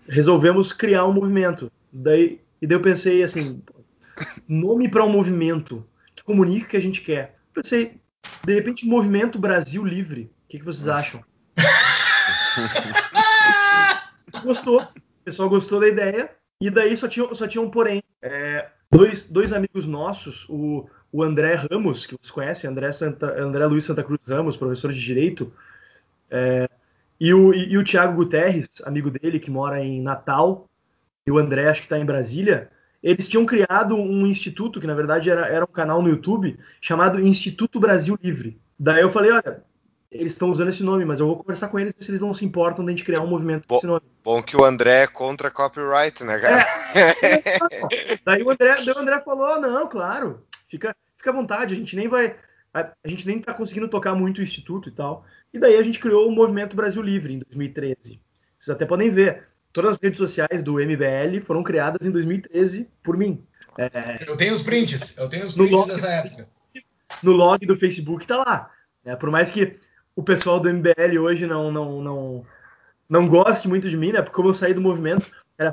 [0.07, 1.71] resolvemos criar um movimento.
[1.91, 3.63] Daí, e daí eu pensei assim,
[4.47, 7.35] nome para um movimento que comunique o que a gente quer.
[7.53, 7.99] Pensei,
[8.43, 10.23] de repente, Movimento Brasil Livre.
[10.23, 11.23] O que, que vocês acham?
[14.43, 14.81] gostou.
[14.81, 16.29] O pessoal gostou da ideia.
[16.61, 18.03] E daí só tinha, só tinha um porém.
[18.21, 23.65] É, dois, dois amigos nossos, o, o André Ramos, que vocês conhecem, André, Santa, André
[23.65, 25.51] Luiz Santa Cruz Ramos, professor de Direito,
[26.29, 26.69] é,
[27.19, 30.69] e, o, e, e o Tiago Guterres, amigo dele, que mora em Natal,
[31.27, 32.69] e o André, acho que está em Brasília,
[33.01, 37.19] eles tinham criado um instituto, que na verdade era, era um canal no YouTube, chamado
[37.19, 38.59] Instituto Brasil Livre.
[38.79, 39.63] Daí eu falei, olha,
[40.19, 42.45] eles estão usando esse nome, mas eu vou conversar com eles se eles não se
[42.45, 44.01] importam de a gente criar um movimento com esse nome.
[44.23, 46.65] Bom que o André é contra copyright, né, cara?
[46.95, 48.19] É.
[48.23, 51.95] daí, o André, daí o André falou: não, claro, fica, fica à vontade, a gente
[51.95, 52.35] nem vai.
[52.73, 55.25] A, a gente nem tá conseguindo tocar muito o Instituto e tal.
[55.53, 58.19] E daí a gente criou o Movimento Brasil Livre em 2013.
[58.57, 59.43] Vocês até podem ver.
[59.71, 63.43] Todas as redes sociais do MBL foram criadas em 2013 por mim.
[63.77, 66.47] É, eu tenho os prints, eu tenho os prints dessa época.
[67.21, 68.71] No log do Facebook tá lá.
[69.03, 69.77] É, por mais que
[70.15, 72.45] o pessoal do MBL hoje não, não, não,
[73.09, 74.21] não goste muito de mim, né?
[74.21, 75.29] Porque como eu saí do movimento,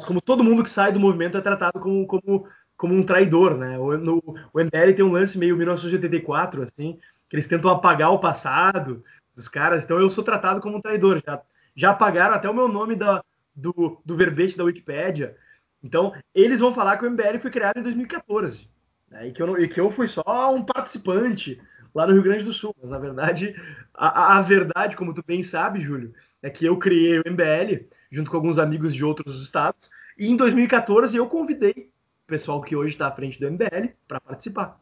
[0.07, 3.79] como todo mundo que sai do movimento é tratado como, como, como um traidor, né?
[3.79, 8.19] O, no, o MBL tem um lance meio 1984, assim, que eles tentam apagar o
[8.19, 9.85] passado dos caras.
[9.85, 11.23] Então eu sou tratado como um traidor.
[11.25, 11.41] Já,
[11.75, 13.23] já apagaram até o meu nome da,
[13.55, 15.37] do, do verbete da Wikipédia.
[15.83, 18.69] Então, eles vão falar que o MBL foi criado em 2014.
[19.11, 19.29] Né?
[19.29, 21.61] E, que eu, e que eu fui só um participante
[21.95, 22.75] lá no Rio Grande do Sul.
[22.81, 23.55] Mas, na verdade,
[23.95, 28.31] a, a verdade, como tu bem sabe, Júlio, é que eu criei o MBL junto
[28.31, 29.91] com alguns amigos de outros estados.
[30.19, 31.91] E em 2014 eu convidei
[32.25, 34.79] o pessoal que hoje está à frente do MBL para participar.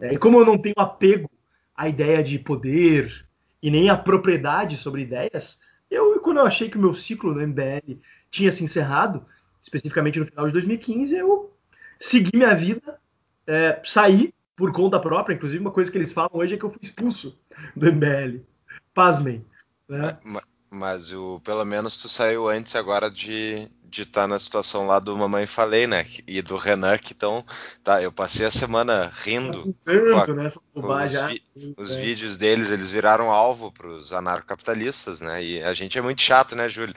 [0.00, 1.30] É, e como eu não tenho apego
[1.76, 3.26] à ideia de poder
[3.62, 5.60] e nem à propriedade sobre ideias,
[5.90, 7.98] eu, quando eu achei que o meu ciclo no MBL
[8.30, 9.26] tinha se encerrado,
[9.62, 11.52] especificamente no final de 2015, eu
[11.98, 12.98] segui minha vida,
[13.46, 15.34] é, saí por conta própria.
[15.34, 17.40] Inclusive, uma coisa que eles falam hoje é que eu fui expulso
[17.74, 18.40] do MBL.
[18.92, 19.42] Pasmem.
[19.88, 20.18] Né?
[20.22, 24.86] Mas, mas o, pelo menos tu saiu antes agora de, de estar tá na situação
[24.86, 26.06] lá do Mamãe Falei, né?
[26.26, 27.44] E do Renan, que então,
[27.82, 29.74] tá, eu passei a semana rindo.
[29.84, 32.00] Tanto, né, os, vi, os é.
[32.00, 35.42] vídeos deles, eles viraram alvo para os anarcocapitalistas, né?
[35.42, 36.94] E a gente é muito chato, né, Júlio?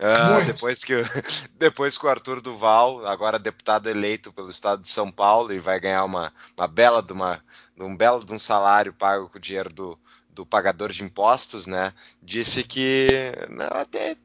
[0.00, 0.94] Uh, depois, que,
[1.56, 5.78] depois que o Arthur Duval, agora deputado eleito pelo estado de São Paulo, e vai
[5.78, 7.40] ganhar uma, uma bela de uma,
[7.78, 11.92] um belo de um salário pago com o dinheiro do, do pagador de impostos, né?
[12.20, 13.06] Disse que
[13.48, 14.16] não, até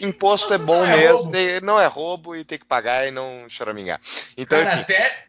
[0.00, 3.46] imposto é bom não é mesmo, não é roubo e tem que pagar e não
[3.48, 4.00] choramingar.
[4.36, 5.26] Então, Cara, até,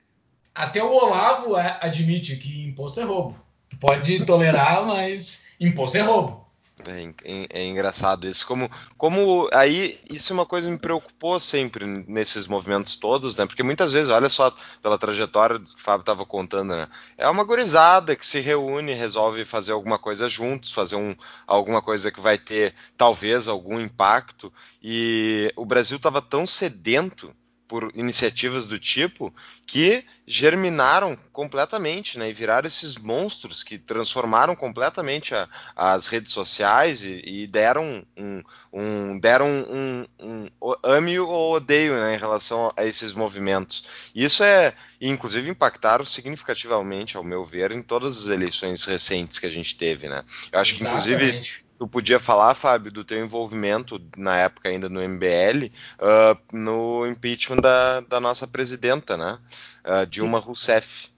[0.54, 3.39] até o Olavo admite que imposto é roubo.
[3.69, 6.43] Tu pode tolerar, mas imposto é roubo.
[6.88, 8.46] É, é, engraçado isso.
[8.46, 13.46] Como, como aí, isso é uma coisa que me preocupou sempre nesses movimentos todos, né?
[13.46, 16.88] Porque muitas vezes, olha só, pela trajetória que o Fábio estava contando, né?
[17.17, 21.15] É uma gurizada que se reúne, resolve fazer alguma coisa juntos, fazer um,
[21.48, 24.52] alguma coisa que vai ter talvez algum impacto.
[24.82, 27.34] E o Brasil estava tão sedento
[27.74, 29.34] por iniciativas do tipo
[29.66, 37.02] que germinaram completamente, né, e viraram esses monstros que transformaram completamente a, as redes sociais
[37.02, 42.72] e, e deram um, um deram um, um, um, ame ou odeio né, em relação
[42.78, 43.84] a esses movimentos.
[44.14, 49.52] Isso é, inclusive, impactaram significativamente, ao meu ver, em todas as eleições recentes que a
[49.52, 50.24] gente teve, né.
[50.52, 51.08] Eu acho Exatamente.
[51.08, 56.38] que, inclusive, tu podia falar, Fábio, do teu envolvimento na época ainda no MBL, uh,
[56.58, 59.38] no impeachment da, da nossa presidenta, né?
[59.86, 60.46] Uh, Dilma Sim.
[60.46, 61.10] Rousseff.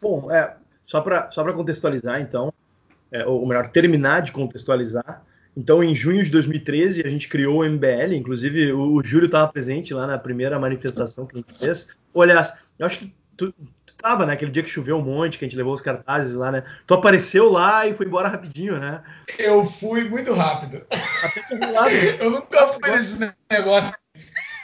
[0.00, 2.52] Bom, é, só para só contextualizar, então,
[3.12, 5.24] é, ou melhor, terminar de contextualizar.
[5.56, 9.50] Então, em junho de 2013, a gente criou o MBL, inclusive o, o Júlio estava
[9.52, 11.88] presente lá na primeira manifestação que a gente fez.
[12.14, 12.40] Olha,
[12.78, 13.52] eu acho que tu,
[14.08, 14.32] tava, né?
[14.32, 16.64] Aquele dia que choveu um monte, que a gente levou os cartazes lá, né?
[16.86, 19.02] Tu apareceu lá e foi embora rapidinho, né?
[19.38, 20.82] Eu fui muito rápido.
[21.50, 21.90] Rolado.
[21.90, 23.94] Eu nunca fui nesse negócio.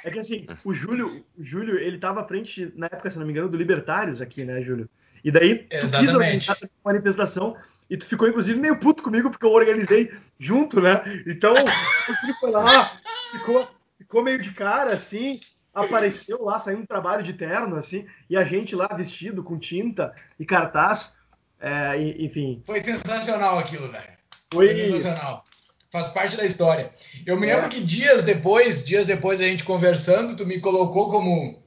[0.03, 3.27] É que assim, o Júlio, o Júlio, ele tava à frente, na época, se não
[3.27, 4.89] me engano, do Libertários aqui, né, Júlio?
[5.23, 6.55] E daí, tu Exatamente.
[6.55, 7.57] quis manifestação
[7.89, 11.03] e tu ficou, inclusive, meio puto comigo, porque eu organizei junto, né?
[11.27, 12.93] Então, o Júlio foi lá,
[13.33, 15.41] ficou, ficou meio de cara, assim,
[15.75, 20.15] apareceu lá saindo um trabalho de terno, assim, e a gente lá vestido com tinta
[20.39, 21.13] e cartaz,
[21.61, 22.63] é, enfim.
[22.65, 24.15] Foi sensacional aquilo, velho.
[24.53, 24.75] Foi...
[24.75, 24.85] Foi...
[24.85, 25.45] sensacional.
[25.91, 26.91] Faz parte da história.
[27.25, 27.55] Eu me é.
[27.55, 31.63] lembro que dias depois, dias depois a gente conversando, tu me colocou como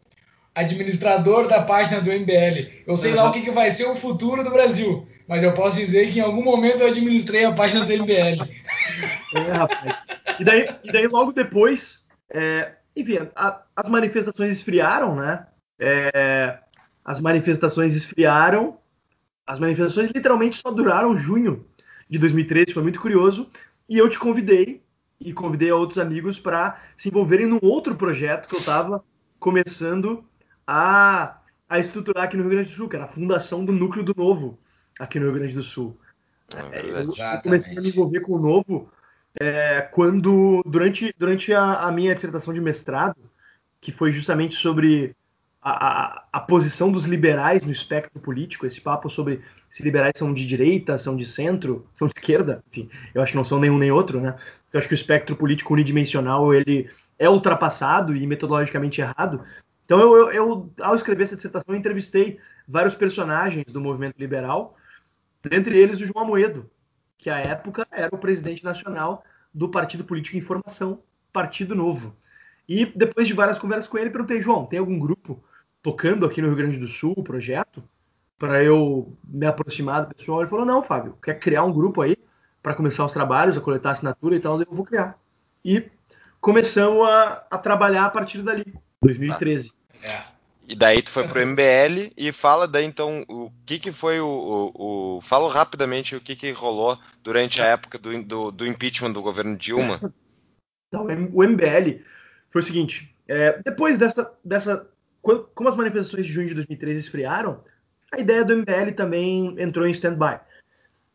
[0.54, 2.84] administrador da página do MBL.
[2.86, 3.18] Eu sei uhum.
[3.18, 6.20] lá o que, que vai ser o futuro do Brasil, mas eu posso dizer que
[6.20, 8.44] em algum momento eu administrei a página do MBL.
[9.36, 10.04] É, rapaz.
[10.40, 15.48] E daí, e daí logo depois, é, enfim, a, as manifestações esfriaram, né?
[15.80, 16.60] É,
[17.06, 18.78] as manifestações esfriaram.
[19.46, 21.66] As manifestações literalmente só duraram junho
[22.10, 23.50] de 2013, foi muito curioso.
[23.88, 24.84] E eu te convidei
[25.20, 29.04] e convidei outros amigos para se envolverem num outro projeto que eu estava
[29.40, 30.26] começando
[30.66, 31.40] a,
[31.70, 34.14] a estruturar aqui no Rio Grande do Sul, que era a fundação do Núcleo do
[34.16, 34.60] Novo
[35.00, 35.98] aqui no Rio Grande do Sul.
[36.72, 38.90] É, eu, eu comecei a me envolver com o Novo
[39.40, 43.18] é, quando durante, durante a, a, minha dissertação de mestrado,
[43.80, 45.16] que foi justamente sobre
[45.62, 50.46] a, a, posição dos liberais no espectro político, esse papo sobre se liberais são de
[50.46, 53.92] direita, são de centro, são de esquerda, enfim, eu acho que não são nenhum nem
[53.92, 54.36] outro, né?
[54.72, 59.44] Eu acho que o espectro político unidimensional ele é ultrapassado e metodologicamente errado.
[59.86, 64.76] Então, eu, eu, eu ao escrever essa dissertação, entrevistei vários personagens do movimento liberal,
[65.42, 66.70] dentre eles o João Amoedo,
[67.18, 71.02] que à época era o presidente nacional do Partido Político Informação,
[71.34, 72.16] Partido Novo.
[72.68, 75.44] E depois de várias conversas com ele, perguntei, João, tem algum grupo
[75.82, 77.84] tocando aqui no Rio Grande do Sul o projeto?
[78.38, 80.42] Para eu me aproximar do pessoal.
[80.42, 82.16] Ele falou, não, Fábio, quer criar um grupo aí
[82.62, 85.18] para começar os trabalhos, a coletar assinatura e tal, eu vou criar.
[85.64, 85.90] E
[86.40, 89.74] começamos a, a trabalhar a partir dali, 2013.
[90.04, 90.37] É.
[90.68, 94.28] E daí tu foi pro MBL e fala daí então o que que foi o,
[94.28, 99.14] o, o fala rapidamente o que que rolou durante a época do, do, do impeachment
[99.14, 100.00] do governo Dilma.
[100.90, 102.00] Então, o MBL
[102.50, 104.88] foi o seguinte, é, depois dessa, dessa
[105.22, 107.62] como as manifestações de junho de 2013 esfriaram,
[108.10, 110.40] a ideia do MBL também entrou em stand-by.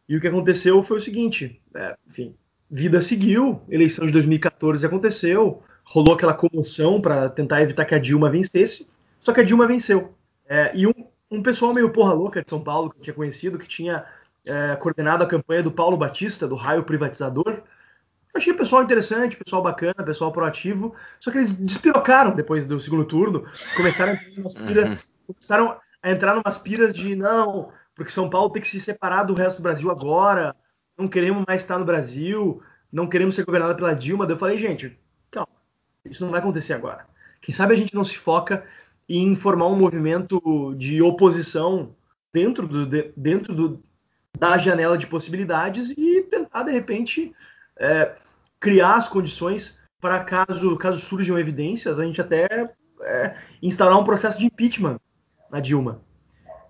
[0.06, 2.34] E o que aconteceu foi o seguinte, é, enfim,
[2.70, 8.30] vida seguiu, eleição de 2014 aconteceu, rolou aquela comoção para tentar evitar que a Dilma
[8.30, 8.86] vencesse,
[9.22, 10.14] só que a Dilma venceu.
[10.46, 10.92] É, e um,
[11.30, 14.04] um pessoal meio porra louca de São Paulo, que eu tinha conhecido, que tinha
[14.44, 17.62] é, coordenado a campanha do Paulo Batista, do raio privatizador,
[18.34, 23.04] eu achei pessoal interessante, pessoal bacana, pessoal proativo, só que eles despirocaram depois do segundo
[23.04, 23.44] turno,
[23.76, 24.98] começaram a entrar numas piras, uhum.
[25.26, 29.34] começaram a entrar numas piras de não, porque São Paulo tem que se separar do
[29.34, 30.56] resto do Brasil agora,
[30.98, 34.24] não queremos mais estar no Brasil, não queremos ser governado pela Dilma.
[34.24, 34.98] Eu falei, gente,
[35.30, 35.48] calma,
[36.04, 37.06] isso não vai acontecer agora.
[37.40, 38.64] Quem sabe a gente não se foca
[39.08, 41.94] em formar um movimento de oposição
[42.32, 42.86] dentro, do,
[43.16, 43.82] dentro do,
[44.38, 47.32] da janela de possibilidades e tentar, de repente,
[47.78, 48.14] é,
[48.58, 52.72] criar as condições para caso, caso surjam evidências, a gente até
[53.02, 54.98] é, instaurar um processo de impeachment
[55.50, 56.00] na Dilma.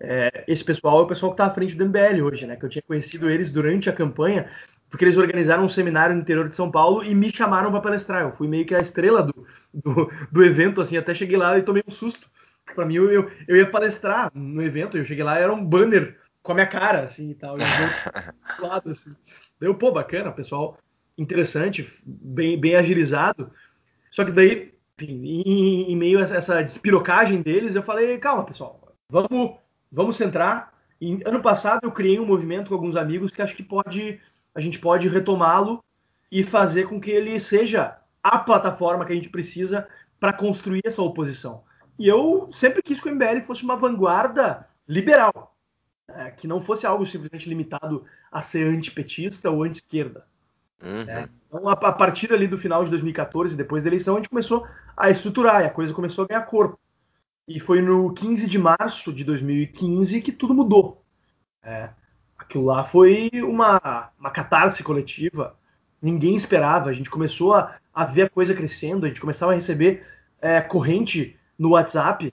[0.01, 2.57] É, esse pessoal é o pessoal que está à frente do MBL hoje, né?
[2.57, 4.51] Que eu tinha conhecido eles durante a campanha,
[4.93, 8.21] porque eles organizaram um seminário no interior de São Paulo e me chamaram para palestrar.
[8.21, 11.63] Eu fui meio que a estrela do, do, do, evento, assim, até cheguei lá e
[11.63, 12.31] tomei um susto.
[12.75, 16.19] Para mim, eu, eu, eu, ia palestrar no evento, eu cheguei lá era um banner
[16.43, 19.17] com a minha cara, assim, e tal, e eu lado, assim.
[19.59, 20.77] Deu, pô, bacana, pessoal
[21.17, 23.51] interessante, bem, bem agilizado.
[24.11, 28.95] Só que daí, enfim, em, em meio a essa despirocagem deles, eu falei, calma, pessoal,
[29.09, 29.57] vamos,
[29.91, 30.71] vamos centrar.
[31.01, 34.21] E, ano passado eu criei um movimento com alguns amigos que acho que pode
[34.55, 35.83] a gente pode retomá-lo
[36.31, 39.87] e fazer com que ele seja a plataforma que a gente precisa
[40.19, 41.65] para construir essa oposição.
[41.99, 45.57] E eu sempre quis que o MBL fosse uma vanguarda liberal,
[46.09, 50.25] é, que não fosse algo simplesmente limitado a ser antipetista ou anti-esquerda.
[50.83, 51.05] Uhum.
[51.05, 51.29] Né?
[51.47, 54.67] Então, a, a, partir ali do final de 2014, depois da eleição, a gente começou
[54.97, 56.79] a estruturar e a coisa começou a ganhar corpo.
[57.47, 61.05] E foi no 15 de março de 2015 que tudo mudou.
[61.63, 61.91] É,
[62.53, 65.57] aquilo lá foi uma, uma catarse coletiva.
[66.01, 66.91] Ninguém esperava.
[66.91, 69.07] A gente começou a, a ver a coisa crescendo.
[69.07, 70.05] A gente começava a receber
[70.41, 72.33] é, corrente no WhatsApp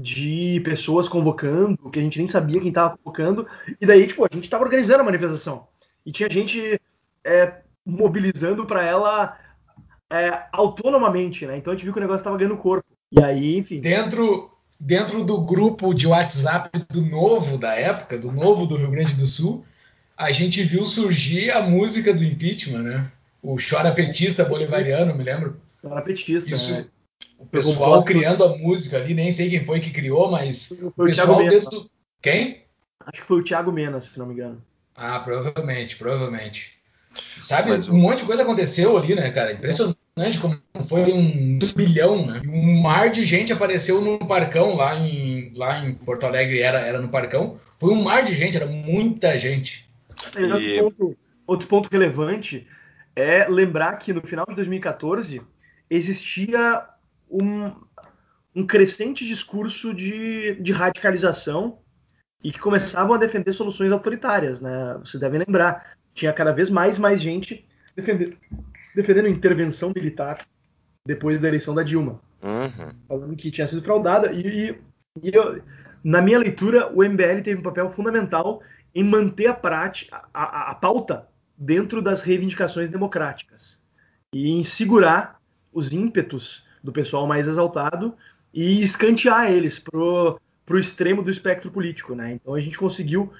[0.00, 3.46] de pessoas convocando, que a gente nem sabia quem estava convocando.
[3.80, 5.66] E daí, tipo, a gente estava organizando a manifestação.
[6.06, 6.80] E tinha gente
[7.24, 9.36] é, mobilizando para ela
[10.08, 11.56] é, autonomamente, né?
[11.56, 12.86] Então a gente viu que o negócio estava ganhando corpo.
[13.10, 13.80] E aí, enfim.
[13.80, 14.49] Dentro,
[14.80, 19.26] dentro do grupo de WhatsApp do Novo da época, do Novo do Rio Grande do
[19.26, 19.64] Sul,
[20.16, 23.12] a gente viu surgir a música do impeachment, né?
[23.42, 25.60] O Chora Petista Bolivariano, me lembro.
[25.82, 26.86] Chora Petista, Isso, né?
[27.38, 31.08] O pessoal criando a música ali, nem sei quem foi que criou, mas foi o
[31.08, 31.90] pessoal dentro do.
[32.20, 32.64] Quem?
[33.00, 34.62] Acho que foi o Thiago Menas, se não me engano.
[34.94, 36.78] Ah, provavelmente, provavelmente.
[37.44, 39.52] Sabe, Mas, um monte de coisa aconteceu ali, né, cara?
[39.52, 39.98] Impressionante
[40.40, 42.42] como foi um bilhão, né?
[42.44, 46.80] E um mar de gente apareceu no Parcão, lá em, lá em Porto Alegre, era,
[46.80, 47.58] era no Parcão.
[47.78, 49.90] Foi um mar de gente, era muita gente.
[50.36, 50.80] E...
[50.80, 52.66] Outro, ponto, outro ponto relevante
[53.16, 55.40] é lembrar que no final de 2014
[55.88, 56.86] existia
[57.30, 57.72] um,
[58.54, 61.78] um crescente discurso de, de radicalização
[62.42, 64.98] e que começavam a defender soluções autoritárias, né?
[65.02, 68.36] Vocês devem lembrar tinha cada vez mais mais gente defendendo,
[68.94, 70.46] defendendo intervenção militar
[71.06, 72.20] depois da eleição da Dilma.
[72.42, 72.92] Uhum.
[73.08, 74.32] Falando que tinha sido fraudada.
[74.32, 74.78] E,
[75.22, 75.62] e eu,
[76.02, 78.62] na minha leitura, o MBL teve um papel fundamental
[78.94, 83.78] em manter a, prática, a, a, a pauta dentro das reivindicações democráticas
[84.32, 85.40] e em segurar
[85.72, 88.14] os ímpetos do pessoal mais exaltado
[88.52, 92.32] e escantear eles pro, pro extremo do espectro político, né?
[92.32, 93.32] Então a gente conseguiu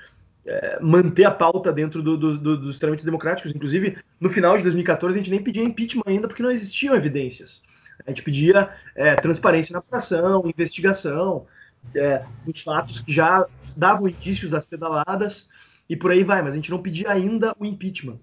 [0.46, 3.54] é, manter a pauta dentro do, do, do, dos trâmites democráticos.
[3.54, 7.62] Inclusive, no final de 2014, a gente nem pedia impeachment ainda porque não existiam evidências.
[8.06, 11.46] A gente pedia é, transparência na apuração, investigação,
[11.94, 15.48] é, dos fatos que já davam indícios das pedaladas
[15.88, 18.18] e por aí vai, mas a gente não pedia ainda o impeachment.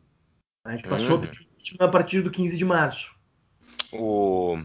[0.63, 1.23] A gente passou uhum.
[1.23, 3.15] a pedir o impeachment a partir do 15 de março.
[3.93, 4.57] O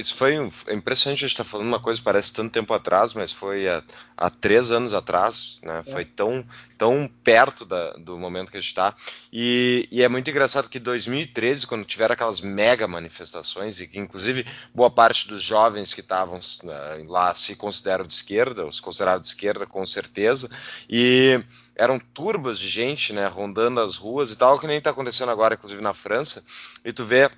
[0.00, 0.34] isso foi
[0.66, 3.32] é impressionante a gente estar tá falando uma coisa que parece tanto tempo atrás, mas
[3.32, 3.82] foi há,
[4.16, 5.82] há três anos atrás, né?
[5.86, 5.90] É.
[5.90, 6.44] Foi tão,
[6.78, 8.94] tão perto da, do momento que a gente está.
[9.32, 14.46] E, e, é muito engraçado que 2013, quando tiveram aquelas mega manifestações, e que inclusive
[14.74, 19.34] boa parte dos jovens que estavam uh, lá se consideram de esquerda, os considerados de
[19.34, 20.50] esquerda com certeza,
[20.88, 21.40] e
[21.76, 25.54] eram turbas de gente, né, rondando as ruas e tal, que nem está acontecendo agora,
[25.54, 26.42] inclusive na França,
[26.84, 27.30] e tu vê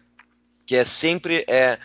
[0.66, 1.78] que é sempre é,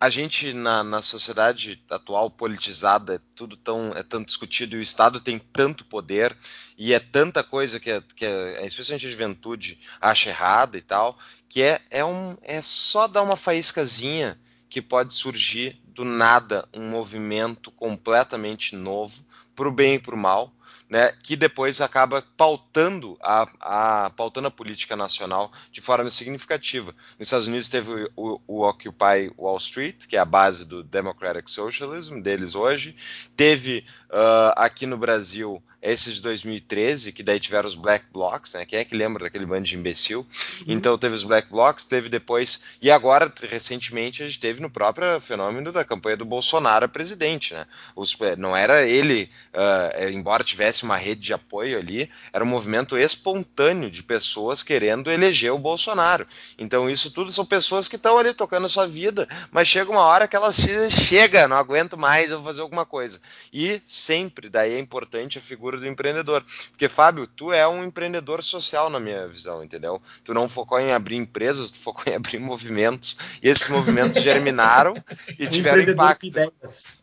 [0.00, 4.82] a gente na, na sociedade atual politizada é tudo tão é tanto discutido e o
[4.82, 6.36] Estado tem tanto poder
[6.76, 11.18] e é tanta coisa que, é, que é, especialmente a juventude acha errada e tal
[11.48, 14.38] que é, é, um, é só dar uma faíscazinha
[14.68, 19.24] que pode surgir do nada um movimento completamente novo
[19.56, 20.52] para o bem e para o mal
[20.88, 26.94] né, que depois acaba pautando a, a, pautando a política nacional de forma significativa.
[27.18, 31.48] Nos Estados Unidos teve o, o, Occupy Wall Street, que é a base do Democratic
[31.48, 32.96] Socialism deles hoje.
[33.36, 38.66] Teve uh, aqui no Brasil esses de 2013, que daí tiveram os Black Blocs, né?
[38.66, 40.20] Quem é que lembra daquele bando de imbecil?
[40.20, 40.64] Uhum.
[40.66, 45.20] Então teve os Black Blocs, teve depois, e agora, recentemente, a gente teve no próprio
[45.20, 47.66] fenômeno da campanha do Bolsonaro a presidente, né?
[47.94, 52.48] Os, eh, não era ele, uh, embora tivesse uma rede de apoio ali, era um
[52.48, 56.26] movimento espontâneo de pessoas querendo eleger o Bolsonaro.
[56.58, 60.02] Então isso tudo são pessoas que estão ali tocando a sua vida, mas chega uma
[60.02, 63.20] hora que elas dizem, chega, não aguento mais, eu vou fazer alguma coisa.
[63.52, 66.44] E sempre, daí é importante a figura do empreendedor.
[66.70, 70.00] Porque, Fábio, tu é um empreendedor social na minha visão, entendeu?
[70.24, 73.16] Tu não focou em abrir empresas, tu focou em abrir movimentos.
[73.42, 74.94] E esses movimentos germinaram
[75.38, 76.28] e tiveram impacto.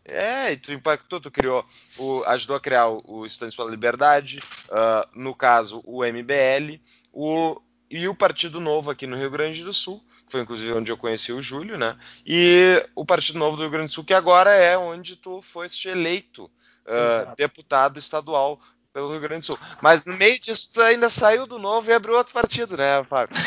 [0.04, 1.64] É, e tu impactou, tu criou,
[1.98, 6.80] o, ajudou a criar o, o Estudantes pela Liberdade, uh, no caso, o MBL,
[7.12, 7.60] o,
[7.90, 10.96] e o Partido Novo aqui no Rio Grande do Sul que foi inclusive onde eu
[10.96, 11.96] conheci o Júlio, né?
[12.26, 15.88] E o Partido Novo do Rio Grande do Sul, que agora é onde tu foste
[15.88, 16.50] eleito
[16.86, 18.60] uh, deputado estadual
[18.92, 19.58] pelo Rio Grande do Sul.
[19.82, 23.36] Mas no meio disso, tu ainda saiu do novo e abriu outro partido, né, Fábio?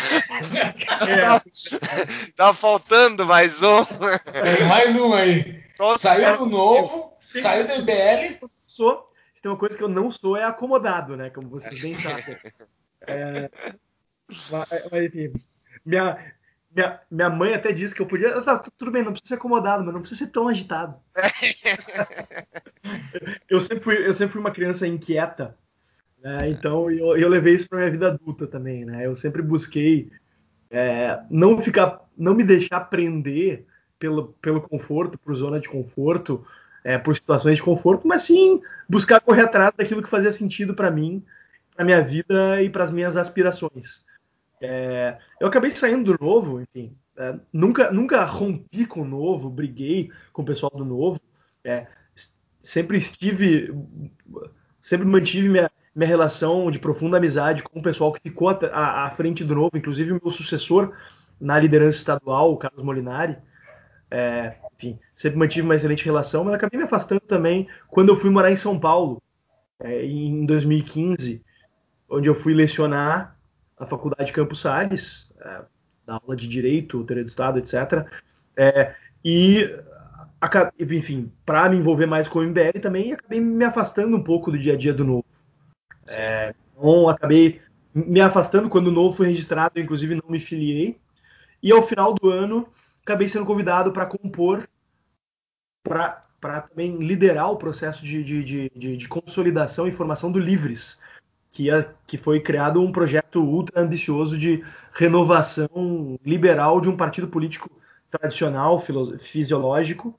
[0.99, 2.31] É.
[2.35, 3.79] tá faltando mais um.
[4.33, 5.63] É, mais um aí.
[5.97, 8.49] Saiu do novo, saiu do IBL.
[8.65, 11.29] Sou, se tem uma coisa que eu não sou, é acomodado, né?
[11.29, 12.37] Como vocês bem sabem.
[13.07, 13.49] É,
[14.51, 15.31] mas, enfim,
[15.85, 16.33] minha,
[16.73, 18.41] minha, minha mãe até disse que eu podia.
[18.41, 20.99] Tá, tudo bem, não precisa ser acomodado, mas não precisa ser tão agitado.
[23.49, 25.57] eu, sempre fui, eu sempre fui uma criança inquieta,
[26.21, 26.49] né?
[26.49, 28.85] então eu, eu levei isso para minha vida adulta também.
[28.85, 29.05] Né?
[29.05, 30.11] Eu sempre busquei
[30.69, 33.65] é, não ficar, não me deixar prender
[33.97, 36.45] pelo, pelo conforto, por zona de conforto,
[36.83, 40.91] é, por situações de conforto, mas sim buscar correr atrás daquilo que fazia sentido para
[40.91, 41.23] mim,
[41.75, 44.07] para minha vida e para as minhas aspirações.
[44.61, 46.95] É, eu acabei saindo do novo, enfim.
[47.17, 51.19] É, nunca, nunca rompi com o novo, briguei com o pessoal do novo.
[51.63, 51.87] É,
[52.61, 53.73] sempre estive,
[54.79, 59.09] sempre mantive minha, minha relação de profunda amizade com o pessoal que ficou à, à
[59.09, 60.93] frente do novo, inclusive o meu sucessor
[61.39, 63.37] na liderança estadual, o Carlos Molinari.
[64.11, 68.29] É, enfim, sempre mantive uma excelente relação, mas acabei me afastando também quando eu fui
[68.29, 69.21] morar em São Paulo,
[69.79, 71.43] é, em 2015,
[72.09, 73.38] onde eu fui lecionar
[73.79, 75.61] na Faculdade Campos Salles, é,
[76.05, 78.05] da aula de Direito, Teoria do Estado, etc.
[78.57, 79.73] É, e,
[80.79, 84.57] enfim, para me envolver mais com o MBL também, acabei me afastando um pouco do
[84.57, 85.25] dia a dia do Novo.
[86.09, 87.61] É, então, acabei
[87.93, 90.99] me afastando quando o Novo foi registrado, inclusive não me filiei.
[91.61, 92.67] E ao final do ano,
[93.03, 94.67] acabei sendo convidado para compor,
[95.83, 100.99] para também liderar o processo de, de, de, de, consolidação e formação do Livres,
[101.51, 107.27] que, é, que foi criado um projeto ultra ambicioso de renovação liberal de um partido
[107.27, 107.69] político
[108.09, 108.81] tradicional,
[109.19, 110.17] fisiológico,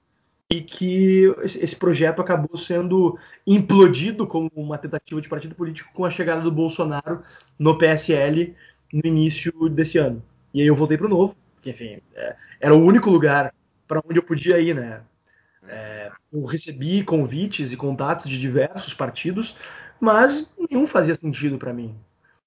[0.51, 3.17] e que esse projeto acabou sendo
[3.47, 7.23] implodido como uma tentativa de partido político com a chegada do Bolsonaro
[7.57, 8.55] no PSL
[8.93, 10.21] no início desse ano.
[10.53, 13.55] E aí eu voltei para o Novo, que enfim, é, era o único lugar
[13.87, 15.03] para onde eu podia ir, né?
[15.69, 19.55] É, eu recebi convites e contatos de diversos partidos,
[20.01, 21.95] mas nenhum fazia sentido para mim.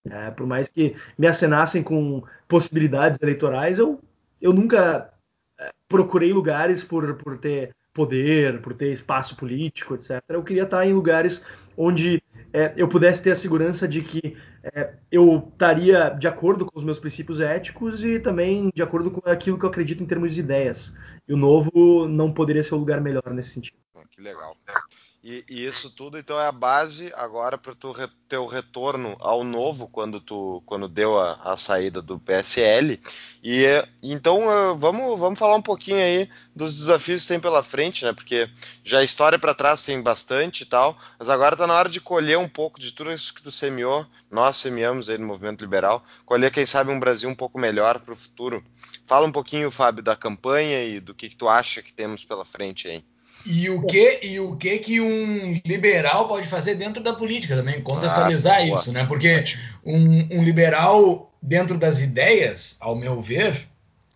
[0.05, 4.01] É, por mais que me acenassem com possibilidades eleitorais, eu,
[4.41, 5.13] eu nunca
[5.57, 10.21] é, procurei lugares por, por ter poder, por ter espaço político, etc.
[10.27, 11.43] Eu queria estar em lugares
[11.77, 16.77] onde é, eu pudesse ter a segurança de que é, eu estaria de acordo com
[16.77, 20.33] os meus princípios éticos e também de acordo com aquilo que eu acredito em termos
[20.33, 20.93] de ideias.
[21.27, 23.77] e o Novo não poderia ser um lugar melhor nesse sentido.
[24.09, 24.55] Que legal.
[25.23, 27.73] E, e, isso tudo então é a base agora para
[28.41, 32.99] o retorno ao novo quando tu quando deu a, a saída do PSL.
[33.41, 33.63] E
[34.01, 38.11] então uh, vamos, vamos falar um pouquinho aí dos desafios que tem pela frente, né?
[38.11, 38.49] Porque
[38.83, 42.01] já a história para trás tem bastante e tal, mas agora está na hora de
[42.01, 46.03] colher um pouco de tudo isso que tu semeou, nós semeamos aí no movimento liberal,
[46.25, 48.61] colher quem sabe um Brasil um pouco melhor para o futuro.
[49.05, 52.43] Fala um pouquinho, Fábio, da campanha e do que, que tu acha que temos pela
[52.43, 53.05] frente aí.
[53.45, 57.81] E o que e o que que um liberal pode fazer dentro da política também,
[57.81, 59.05] contextualizar ah, isso, né?
[59.05, 59.43] Porque
[59.83, 63.67] um, um, liberal dentro das ideias, ao meu ver,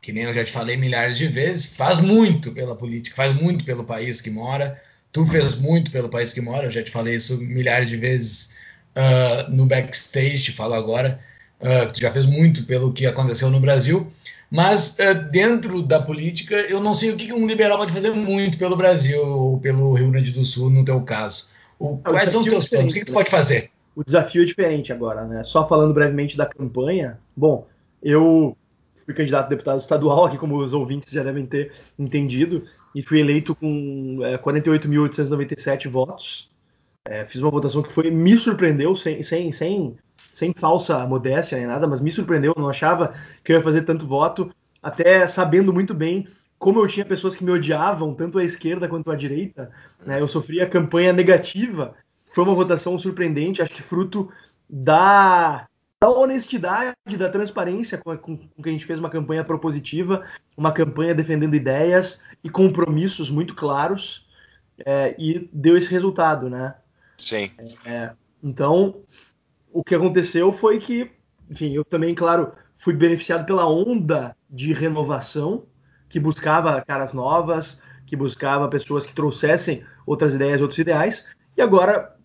[0.01, 3.65] que nem eu já te falei milhares de vezes, faz muito pela política, faz muito
[3.65, 4.81] pelo país que mora.
[5.11, 8.55] Tu fez muito pelo país que mora, eu já te falei isso milhares de vezes
[8.95, 11.19] uh, no backstage, te falo agora.
[11.59, 14.11] Uh, tu já fez muito pelo que aconteceu no Brasil.
[14.49, 18.57] Mas uh, dentro da política, eu não sei o que um liberal pode fazer muito
[18.57, 21.49] pelo Brasil ou pelo Rio Grande do Sul, no teu caso.
[21.77, 22.93] O, quais são os teus é planos?
[22.93, 23.17] O que, tu né?
[23.17, 23.69] pode fazer?
[23.95, 25.43] O desafio é diferente agora, né?
[25.43, 27.19] Só falando brevemente da campanha.
[27.35, 27.67] Bom,
[28.01, 28.55] eu
[29.05, 32.63] fui candidato a deputado estadual, aqui como os ouvintes já devem ter entendido,
[32.95, 36.49] e fui eleito com é, 48.897 votos.
[37.05, 39.97] É, fiz uma votação que foi me surpreendeu, sem, sem, sem
[40.37, 43.11] sem falsa modéstia nem nada, mas me surpreendeu, eu não achava
[43.43, 44.51] que eu ia fazer tanto voto,
[44.83, 46.27] até sabendo muito bem
[46.59, 49.71] como eu tinha pessoas que me odiavam, tanto à esquerda quanto à direita,
[50.05, 51.95] né, eu sofria campanha negativa,
[52.27, 54.31] foi uma votação surpreendente, acho que fruto
[54.69, 55.67] da,
[55.99, 60.23] da honestidade, da transparência com, com, com, que a gente fez uma campanha propositiva,
[60.55, 64.27] uma campanha defendendo ideias e compromissos muito claros,
[64.85, 66.75] é, e deu esse resultado, né?
[67.17, 67.49] Sim.
[67.83, 68.11] É,
[68.43, 69.01] então,
[69.77, 71.11] o que aconteceu foi que,
[71.47, 75.67] enfim, eu também, claro, fui beneficiado pela onda de renovação
[76.09, 81.27] que buscava caras novas, que buscava pessoas que trouxessem outras ideias, outros ideais.
[81.55, 82.17] E agora,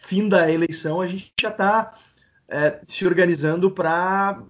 [0.00, 1.94] fim da eleição, a gente já está
[2.46, 4.42] é, se organizando para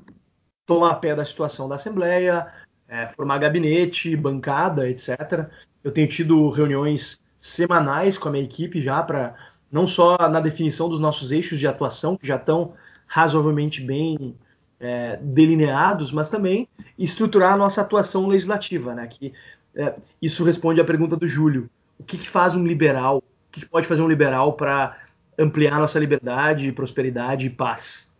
[0.66, 2.52] tomar pé da situação da Assembleia,
[2.88, 5.48] é, formar gabinete, bancada, etc.
[5.84, 9.36] Eu tenho tido reuniões semanais com a minha equipe já para
[9.70, 12.74] não só na definição dos nossos eixos de atuação, que já estão
[13.06, 14.34] razoavelmente bem
[14.80, 19.06] é, delineados, mas também estruturar a nossa atuação legislativa, né?
[19.06, 19.32] Que
[19.74, 23.18] é, isso responde à pergunta do Júlio: o que, que faz um liberal?
[23.18, 24.96] O que, que pode fazer um liberal para
[25.38, 28.10] ampliar nossa liberdade, prosperidade e paz?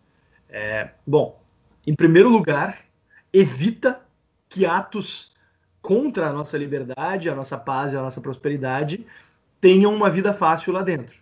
[0.49, 1.41] É, bom,
[1.87, 2.79] em primeiro lugar,
[3.33, 4.01] evita
[4.49, 5.37] que atos
[5.81, 9.07] contra a nossa liberdade, a nossa paz e a nossa prosperidade
[9.61, 11.19] tenham uma vida fácil lá dentro.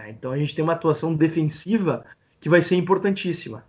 [0.00, 2.04] É, então a gente tem uma atuação defensiva
[2.40, 3.64] que vai ser importantíssima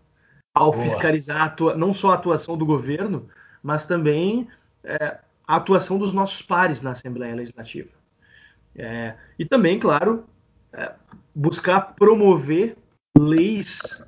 [0.53, 0.83] ao Boa.
[0.83, 3.27] fiscalizar atua, não só a atuação do governo,
[3.61, 4.47] mas também
[4.83, 7.89] é, a atuação dos nossos pares na Assembleia Legislativa.
[8.75, 10.25] É, e também, claro,
[10.73, 10.93] é,
[11.35, 12.77] buscar promover
[13.17, 14.01] leis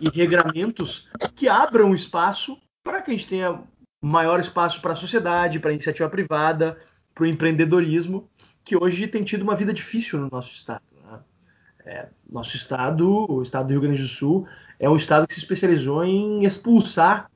[0.00, 3.62] e regramentos que abram espaço para que a gente tenha
[4.02, 6.78] maior espaço para a sociedade, para a iniciativa privada,
[7.14, 8.28] para o empreendedorismo,
[8.64, 10.82] que hoje tem tido uma vida difícil no nosso estado.
[11.84, 14.46] É, nosso estado, o estado do Rio Grande do Sul,
[14.78, 17.30] é um estado que se especializou em expulsar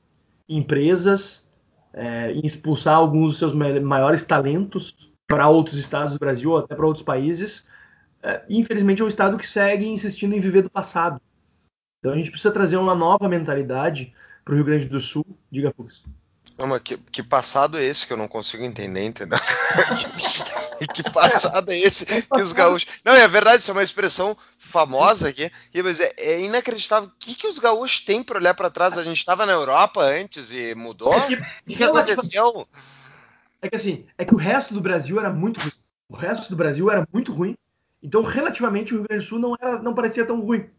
[0.47, 1.47] empresas,
[1.93, 6.75] é, em expulsar alguns dos seus maiores talentos para outros estados do Brasil ou até
[6.75, 7.67] para outros países.
[8.21, 11.21] É, infelizmente, é um estado que segue insistindo em viver do passado.
[11.99, 15.25] Então, a gente precisa trazer uma nova mentalidade para o Rio Grande do Sul.
[15.49, 16.03] Diga, Fux.
[16.57, 19.37] Não, mas que, que, passado é esse que eu não consigo entender, entendeu?
[20.79, 22.87] que, que passado é esse que os gaúchos.
[23.03, 25.51] Não, é verdade, isso é uma expressão famosa aqui,
[25.83, 27.09] mas é, é inacreditável.
[27.09, 28.97] O que, que os gaúchos têm para olhar para trás?
[28.97, 31.13] A gente estava na Europa antes e mudou?
[31.13, 32.67] É que, o que, aconteceu?
[33.61, 35.71] É que assim, é que o resto do Brasil era muito ruim.
[36.07, 37.55] O resto do Brasil era muito ruim.
[38.01, 40.69] Então, relativamente, o Rio Grande do Sul não, era, não parecia tão ruim.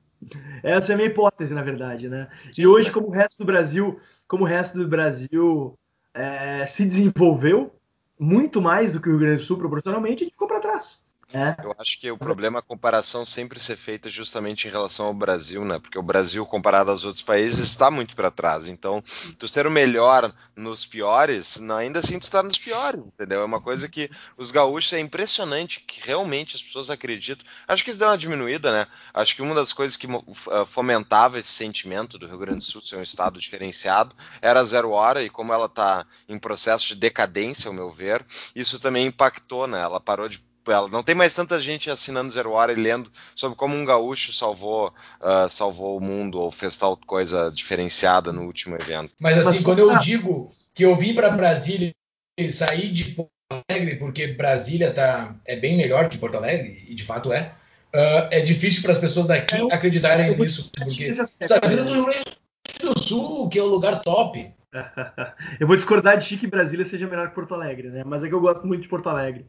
[0.63, 2.29] Essa é a minha hipótese, na verdade, né?
[2.57, 5.79] E hoje, como o resto do Brasil como o resto do Brasil
[6.15, 7.73] é, se desenvolveu
[8.19, 11.03] muito mais do que o Rio Grande do Sul proporcionalmente, a gente ficou para trás.
[11.33, 11.57] É.
[11.65, 15.15] Eu acho que o problema é a comparação sempre ser feita justamente em relação ao
[15.15, 15.79] Brasil, né?
[15.79, 18.67] Porque o Brasil, comparado aos outros países, está muito para trás.
[18.67, 19.03] Então,
[19.37, 23.41] tu ser o melhor nos piores, ainda assim tu está nos piores, entendeu?
[23.41, 24.09] É uma coisa que
[24.39, 27.45] os gaúchos é impressionante, que realmente as pessoas acreditam.
[27.67, 28.87] Acho que isso deu uma diminuída, né?
[29.13, 30.07] Acho que uma das coisas que
[30.51, 34.65] ah, fomentava esse sentimento do Rio Grande do Sul ser um estado diferenciado era a
[34.65, 38.25] zero hora, e como ela está em processo de decadência, ao meu ver,
[38.55, 39.81] isso também impactou, né?
[39.81, 40.89] Ela parou de ela.
[40.89, 44.93] Não tem mais tanta gente assinando Zero Hora e lendo sobre como um gaúcho salvou,
[45.21, 49.13] uh, salvou o mundo ou fez tal coisa diferenciada no último evento.
[49.19, 51.93] Mas assim, quando eu digo que eu vim para Brasília
[52.39, 53.17] e saí de
[53.49, 57.53] Alegre, porque Brasília tá, é bem melhor que Porto Alegre, e de fato é,
[57.95, 61.95] uh, é difícil para as pessoas daqui eu, acreditarem eu nisso, porque está vindo do
[61.95, 62.37] Rio Grande
[62.81, 64.53] do Sul, que é o lugar top.
[65.61, 68.03] eu vou discordar de Chique que Brasília seja melhor que Porto Alegre, né?
[68.05, 69.47] Mas é que eu gosto muito de Porto Alegre,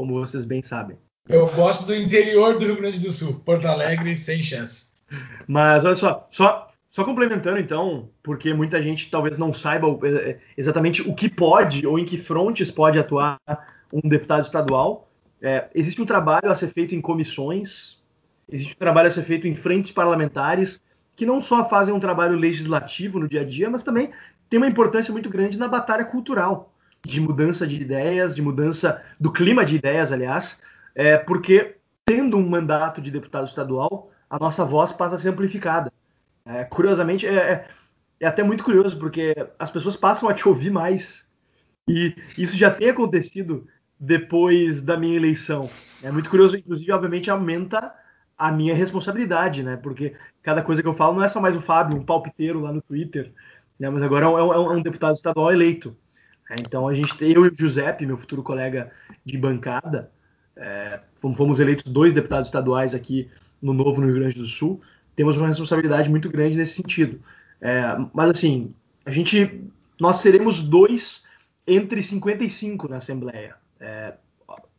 [0.00, 0.96] como vocês bem sabem.
[1.28, 4.94] Eu gosto do interior do Rio Grande do Sul, Porto Alegre sem chance.
[5.46, 10.38] Mas olha só, só, só complementando então, porque muita gente talvez não saiba é, é,
[10.56, 13.38] exatamente o que pode ou em que frontes pode atuar
[13.92, 15.06] um deputado estadual.
[15.42, 17.98] É, existe um trabalho a ser feito em comissões,
[18.50, 20.82] existe um trabalho a ser feito em frentes parlamentares,
[21.14, 24.12] que não só fazem um trabalho legislativo no dia a dia, mas também
[24.48, 26.69] tem uma importância muito grande na batalha cultural,
[27.04, 30.60] de mudança de ideias, de mudança do clima de ideias, aliás,
[30.94, 35.92] é, porque tendo um mandato de deputado estadual, a nossa voz passa a ser amplificada.
[36.44, 37.68] É, curiosamente, é, é,
[38.20, 41.28] é até muito curioso, porque as pessoas passam a te ouvir mais.
[41.88, 43.66] E isso já tem acontecido
[43.98, 45.68] depois da minha eleição.
[46.02, 47.92] É muito curioso, inclusive, obviamente, aumenta
[48.36, 49.76] a minha responsabilidade, né?
[49.76, 52.72] Porque cada coisa que eu falo não é só mais o Fábio, um palpiteiro lá
[52.72, 53.32] no Twitter,
[53.78, 53.90] né?
[53.90, 55.96] Mas agora é um, é um é deputado estadual eleito.
[56.50, 56.56] Né?
[56.60, 58.90] Então a gente, eu e o Giuseppe, meu futuro colega
[59.24, 60.10] de bancada,
[60.56, 63.30] é, fomos eleitos dois deputados estaduais aqui
[63.62, 64.80] no Novo no Rio Grande do Sul.
[65.14, 67.20] Temos uma responsabilidade muito grande nesse sentido.
[67.60, 68.74] É, mas assim,
[69.06, 69.64] a gente,
[69.98, 71.24] nós seremos dois
[71.66, 73.54] entre 55 na Assembleia.
[73.78, 74.14] É,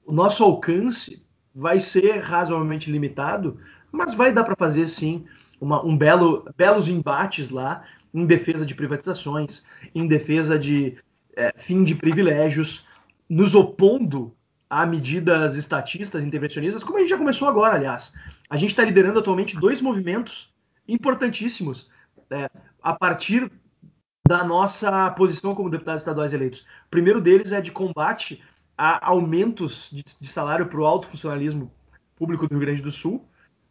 [0.06, 3.60] o nosso alcance vai ser razoavelmente limitado,
[3.92, 5.26] mas vai dar para fazer sim
[5.60, 9.64] uma, um belo, belos embates lá em defesa de privatizações,
[9.94, 10.98] em defesa de
[11.36, 12.86] é, fim de privilégios,
[13.30, 14.36] nos opondo
[14.70, 18.14] a medidas estatistas, intervencionistas, como a gente já começou agora, aliás.
[18.50, 20.54] A gente está liderando atualmente dois movimentos
[20.88, 21.90] importantíssimos
[22.30, 22.50] é,
[22.82, 23.52] a partir
[24.28, 26.62] da nossa posição como deputados estaduais eleitos.
[26.62, 28.42] O primeiro deles é de combate
[28.78, 31.72] a aumentos de, de salário para o alto funcionalismo
[32.16, 33.26] público do Rio Grande do Sul.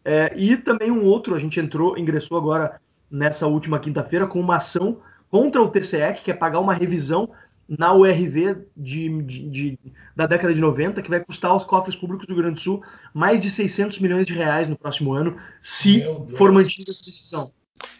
[0.05, 2.81] É, e também um outro, a gente entrou, ingressou agora
[3.11, 5.01] nessa última quinta-feira com uma ação
[5.31, 7.31] contra o TCE, que quer pagar uma revisão
[7.79, 9.79] na URV de, de, de,
[10.16, 12.83] da década de 90, que vai custar aos cofres públicos do Rio Grande do Sul
[13.14, 16.03] mais de 600 milhões de reais no próximo ano, se
[16.37, 17.53] for mantida essa decisão.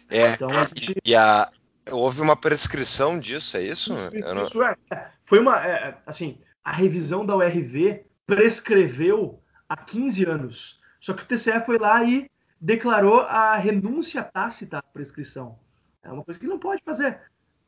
[0.09, 0.95] É, então, a gente...
[1.05, 1.49] e a,
[1.89, 3.93] houve uma prescrição disso, é isso?
[3.93, 4.43] isso, não...
[4.43, 4.75] isso é.
[5.23, 10.79] Foi uma, é, assim, a revisão da URV prescreveu há 15 anos.
[10.99, 15.57] Só que o TCE foi lá e declarou a renúncia tácita à prescrição.
[16.03, 17.21] É uma coisa que não pode fazer.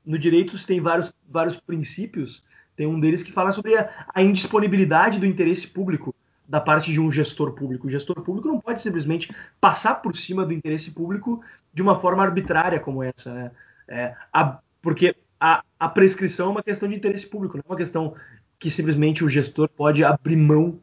[0.06, 2.44] No direito tem vários, vários princípios.
[2.76, 6.14] Tem um deles que fala sobre a, a indisponibilidade do interesse público
[6.48, 7.88] da parte de um gestor público.
[7.88, 11.42] O gestor público não pode simplesmente passar por cima do interesse público
[11.74, 13.34] de uma forma arbitrária como essa.
[13.34, 13.52] Né?
[13.88, 17.78] É, a, porque a, a prescrição é uma questão de interesse público, não é uma
[17.78, 18.16] questão
[18.60, 20.80] que simplesmente o gestor pode abrir mão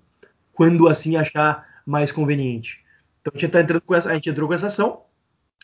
[0.53, 2.85] quando assim achar mais conveniente.
[3.21, 5.03] Então a gente, tá entrando com essa, a gente entrou com essa ação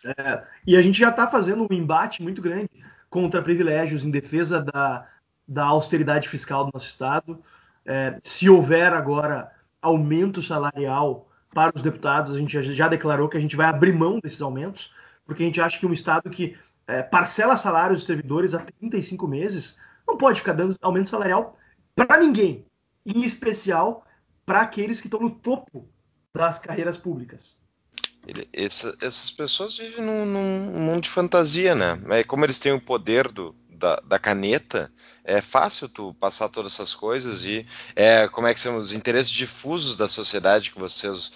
[0.04, 2.70] é, e a gente já está fazendo um embate muito grande
[3.16, 5.08] contra privilégios em defesa da,
[5.48, 7.42] da austeridade fiscal do nosso Estado.
[7.82, 9.50] É, se houver agora
[9.80, 14.20] aumento salarial para os deputados, a gente já, declarou que a gente vai abrir mão
[14.20, 14.92] desses aumentos,
[15.24, 19.26] porque a gente acha que um Estado que é, parcela salários de servidores há 35
[19.26, 21.56] meses não pode ficar dando aumento salarial
[21.94, 22.66] para ninguém,
[23.06, 24.04] em especial
[24.44, 25.88] para aqueles que estão no topo
[26.34, 27.58] das carreiras públicas.
[28.26, 32.00] Ele, essa, essas pessoas vivem num, num, mundo de fantasia, né?
[32.10, 34.90] É como eles têm o poder do, da, da, caneta,
[35.22, 39.30] é fácil tu passar todas essas coisas e é, como é que são os interesses
[39.30, 41.32] difusos da sociedade que vocês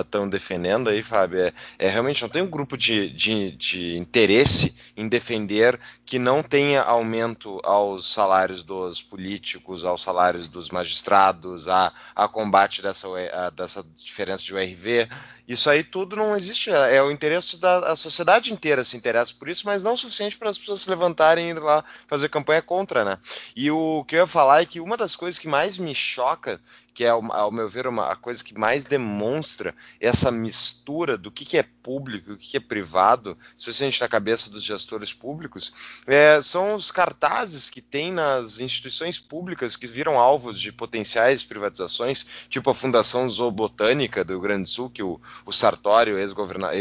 [0.00, 1.40] estão uh, defendendo aí, Fábio.
[1.40, 6.42] É, é, realmente não tem um grupo de, de, de, interesse em defender que não
[6.42, 13.50] tenha aumento aos salários dos políticos, aos salários dos magistrados, a, a combate dessa, a,
[13.50, 15.08] dessa diferença de URV.
[15.48, 16.70] Isso aí tudo não existe.
[16.70, 20.36] É, é o interesse da sociedade inteira se interessa por isso, mas não o suficiente
[20.36, 23.18] para as pessoas se levantarem e ir lá fazer campanha contra, né?
[23.56, 26.60] E o que eu ia falar é que uma das coisas que mais me choca
[26.92, 31.44] que é, ao meu ver, uma, a coisa que mais demonstra essa mistura do que,
[31.44, 35.72] que é público e o que, que é privado, especialmente na cabeça dos gestores públicos,
[36.06, 42.26] é, são os cartazes que tem nas instituições públicas que viram alvos de potenciais privatizações,
[42.48, 46.34] tipo a Fundação Zoobotânica do Rio Grande do Sul, que o, o Sartório, ex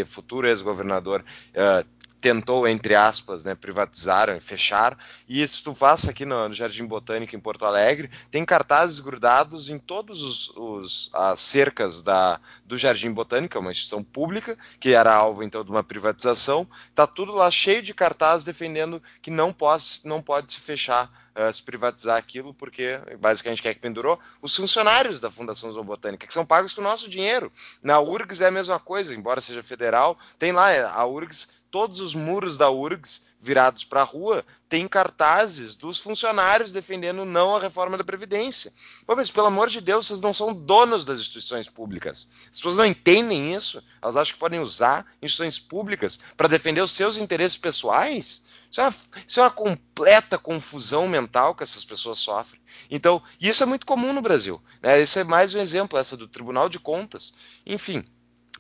[0.06, 4.98] futuro ex-governador, uh, tentou, entre aspas, né, privatizar, fechar.
[5.28, 9.70] E se tu passa aqui no, no, Jardim Botânico em Porto Alegre, tem cartazes grudados
[9.70, 14.94] em todos os, os as cercas da, do Jardim Botânico, é uma instituição pública que
[14.94, 16.68] era alvo então de uma privatização.
[16.94, 21.54] Tá tudo lá cheio de cartazes defendendo que não pode, não pode se fechar uh,
[21.54, 24.20] se privatizar aquilo, porque basicamente quem é que pendurou?
[24.42, 27.52] Os funcionários da Fundação Zoobotânica, que são pagos com o nosso dinheiro.
[27.82, 32.16] Na URGS é a mesma coisa, embora seja federal, tem lá a URGS todos os
[32.16, 37.98] muros da URGS virados para a rua têm cartazes dos funcionários defendendo não a reforma
[37.98, 38.72] da Previdência.
[39.06, 42.30] Pô, mas pelo amor de Deus, vocês não são donos das instituições públicas.
[42.52, 43.84] As pessoas não entendem isso.
[44.02, 48.46] Elas acham que podem usar instituições públicas para defender os seus interesses pessoais.
[48.70, 48.94] Isso é, uma,
[49.26, 52.62] isso é uma completa confusão mental que essas pessoas sofrem.
[52.92, 54.62] Então, isso é muito comum no Brasil.
[54.82, 55.02] Né?
[55.02, 57.34] Isso é mais um exemplo, essa do Tribunal de Contas.
[57.66, 58.06] Enfim,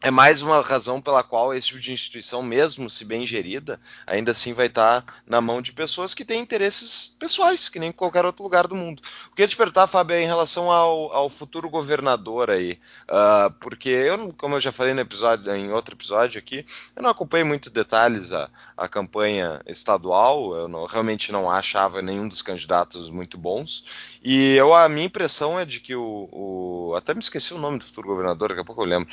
[0.01, 4.31] é mais uma razão pela qual esse tipo de instituição, mesmo se bem gerida, ainda
[4.31, 8.23] assim vai estar na mão de pessoas que têm interesses pessoais, que nem em qualquer
[8.23, 9.01] outro lugar do mundo.
[9.29, 12.79] O que eu te perguntar, Fábio, é em relação ao, ao futuro governador aí,
[13.09, 17.09] uh, porque eu, como eu já falei no episódio, em outro episódio aqui, eu não
[17.09, 23.09] acompanhei muito detalhes a, a campanha estadual, eu não, realmente não achava nenhum dos candidatos
[23.09, 23.83] muito bons,
[24.23, 27.79] e eu, a minha impressão é de que o, o até me esqueci o nome
[27.79, 29.09] do futuro governador, daqui a pouco eu lembro.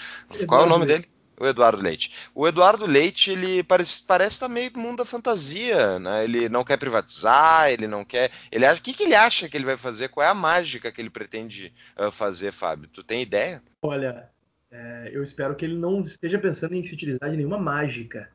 [0.47, 1.09] Qual é o nome nome dele?
[1.39, 2.31] O Eduardo Leite.
[2.35, 6.25] O Eduardo Leite, ele parece, parece estar meio no mundo da fantasia, né?
[6.25, 8.31] Ele não quer privatizar, ele não quer.
[8.51, 10.09] Ele acha, o que, que ele acha que ele vai fazer?
[10.09, 12.89] Qual é a mágica que ele pretende uh, fazer, Fábio?
[12.89, 13.63] Tu tem ideia?
[13.83, 14.31] Olha,
[14.71, 18.31] é, eu espero que ele não esteja pensando em se utilizar de nenhuma mágica.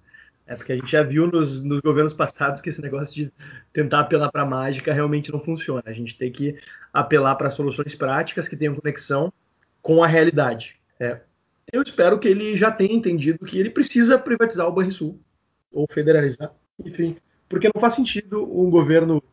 [0.45, 3.31] É porque a gente já viu nos, nos governos passados que esse negócio de
[3.71, 5.83] tentar apelar para mágica realmente não funciona.
[5.85, 6.59] A gente tem que
[6.93, 9.31] apelar para soluções práticas que tenham conexão
[9.81, 10.75] com a realidade.
[10.99, 11.21] É,
[11.71, 15.19] eu espero que ele já tenha entendido que ele precisa privatizar o Banrisul
[15.71, 19.23] ou federalizar, enfim, porque não faz sentido um governo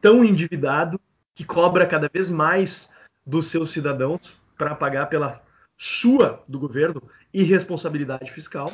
[0.00, 1.00] tão endividado
[1.34, 2.90] que cobra cada vez mais
[3.26, 5.42] dos seus cidadãos para pagar pela
[5.76, 8.72] sua do governo irresponsabilidade fiscal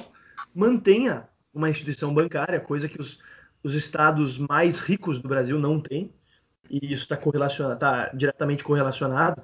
[0.54, 3.18] mantenha uma instituição bancária, coisa que os,
[3.62, 6.12] os estados mais ricos do Brasil não têm,
[6.70, 9.42] e isso está tá diretamente correlacionado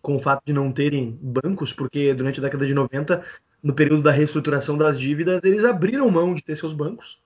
[0.00, 3.24] com o fato de não terem bancos, porque durante a década de 90,
[3.62, 7.18] no período da reestruturação das dívidas, eles abriram mão de ter seus bancos.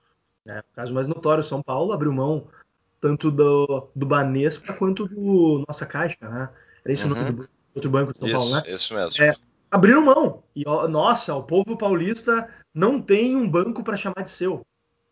[0.45, 0.59] Né?
[0.59, 2.47] O caso mais notório, São Paulo abriu mão
[2.99, 6.49] tanto do, do Banespa quanto do Nossa Caixa, né?
[6.85, 7.11] Era isso uhum.
[7.11, 8.63] o nome do outro banco de São isso, Paulo, né?
[8.67, 9.23] Isso mesmo.
[9.23, 9.35] É,
[9.69, 10.43] abriram mão.
[10.55, 14.65] E, ó, nossa, o povo paulista não tem um banco para chamar de seu.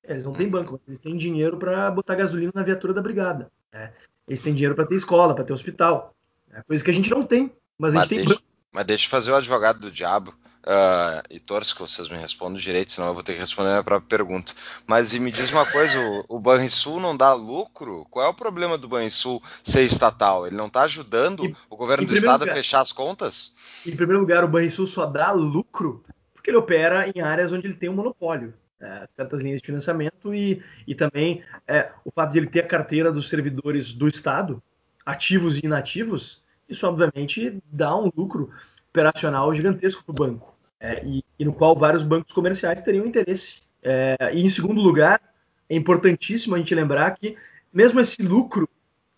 [0.03, 0.51] Eles não têm uhum.
[0.53, 3.51] banco, mas eles têm dinheiro para botar gasolina na viatura da brigada.
[3.73, 3.91] Né?
[4.25, 6.15] Eles têm dinheiro para ter escola, para ter hospital.
[6.53, 7.51] É coisa que a gente não tem.
[7.77, 8.43] Mas, mas, deixa, tem...
[8.71, 10.33] mas deixa eu fazer o advogado do diabo.
[10.61, 13.71] Uh, e torço que vocês me respondam direito, senão eu vou ter que responder a
[13.71, 14.53] minha própria pergunta.
[14.85, 18.05] Mas e me diz uma coisa: o, o Banrisul não dá lucro?
[18.11, 20.45] Qual é o problema do Banrisul ser estatal?
[20.45, 23.55] Ele não está ajudando e, o governo do estado lugar, a fechar as contas?
[23.87, 26.03] Em primeiro lugar, o Banrisul só dá lucro
[26.41, 28.53] porque ele opera em áreas onde ele tem um monopólio.
[28.79, 32.67] É, certas linhas de financiamento e, e também é, o fato de ele ter a
[32.67, 34.61] carteira dos servidores do Estado,
[35.05, 36.40] ativos e inativos,
[36.71, 38.49] isso obviamente dá um lucro
[38.89, 43.61] operacional gigantesco para o banco, é, e, e, no qual vários bancos comerciais teriam interesse.
[43.81, 45.21] É, e em segundo lugar,
[45.69, 47.37] é importantíssimo a gente lembrar que
[47.71, 48.67] mesmo esse lucro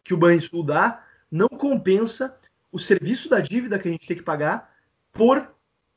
[0.03, 2.37] que o Banrisul dá não compensa
[2.71, 4.73] o serviço da dívida que a gente tem que pagar
[5.11, 5.47] por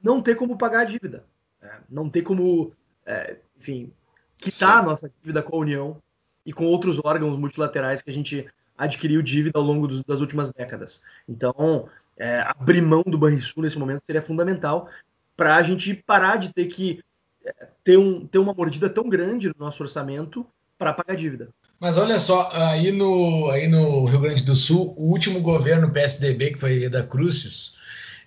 [0.03, 1.25] não ter como pagar a dívida,
[1.61, 2.73] é, não ter como,
[3.05, 3.93] é, enfim,
[4.39, 4.79] quitar Sim.
[4.79, 6.03] a nossa dívida com a União
[6.45, 8.47] e com outros órgãos multilaterais que a gente
[8.77, 11.01] adquiriu dívida ao longo dos, das últimas décadas.
[11.29, 14.89] Então, é, abrir mão do Banrisul nesse momento seria fundamental
[15.37, 17.03] para a gente parar de ter que
[17.45, 20.47] é, ter, um, ter uma mordida tão grande no nosso orçamento
[20.79, 21.49] para pagar dívida.
[21.79, 26.53] Mas olha só, aí no, aí no Rio Grande do Sul, o último governo PSDB,
[26.53, 27.77] que foi da Crucius,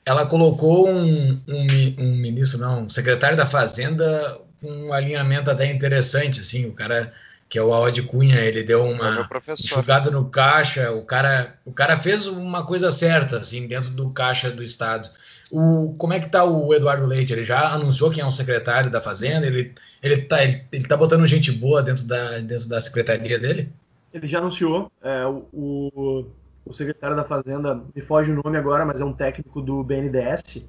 [0.06, 5.72] ela colocou um, um, um ministro, não, um secretário da Fazenda com um alinhamento até
[5.72, 7.14] interessante, assim, o cara
[7.50, 9.28] que é o Aod Cunha, ele deu uma
[9.58, 14.52] jogada no caixa, o cara, o cara fez uma coisa certa, assim, dentro do caixa
[14.52, 15.10] do Estado.
[15.52, 17.34] O, como é que tá o Eduardo Leite?
[17.34, 19.48] Ele já anunciou quem é o secretário da Fazenda?
[19.48, 23.74] Ele, ele, tá, ele, ele tá botando gente boa dentro da, dentro da secretaria dele?
[24.14, 24.92] Ele já anunciou.
[25.02, 26.26] É, o,
[26.64, 30.68] o secretário da Fazenda, me foge o nome agora, mas é um técnico do BNDES,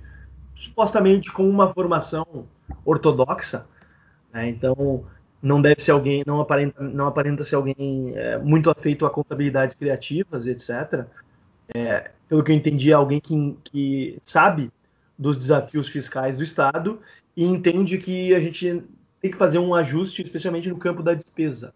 [0.57, 2.47] supostamente com uma formação
[2.87, 3.67] ortodoxa.
[4.33, 4.49] Né?
[4.49, 5.05] Então,
[5.43, 9.75] não deve ser alguém, não aparenta, não aparenta ser alguém é, muito afeito a contabilidades
[9.75, 11.07] criativas, etc.
[11.75, 14.71] É, pelo que eu entendi, é alguém que, que sabe
[15.19, 17.01] dos desafios fiscais do Estado
[17.37, 18.85] e entende que a gente
[19.21, 21.75] tem que fazer um ajuste, especialmente no campo da despesa.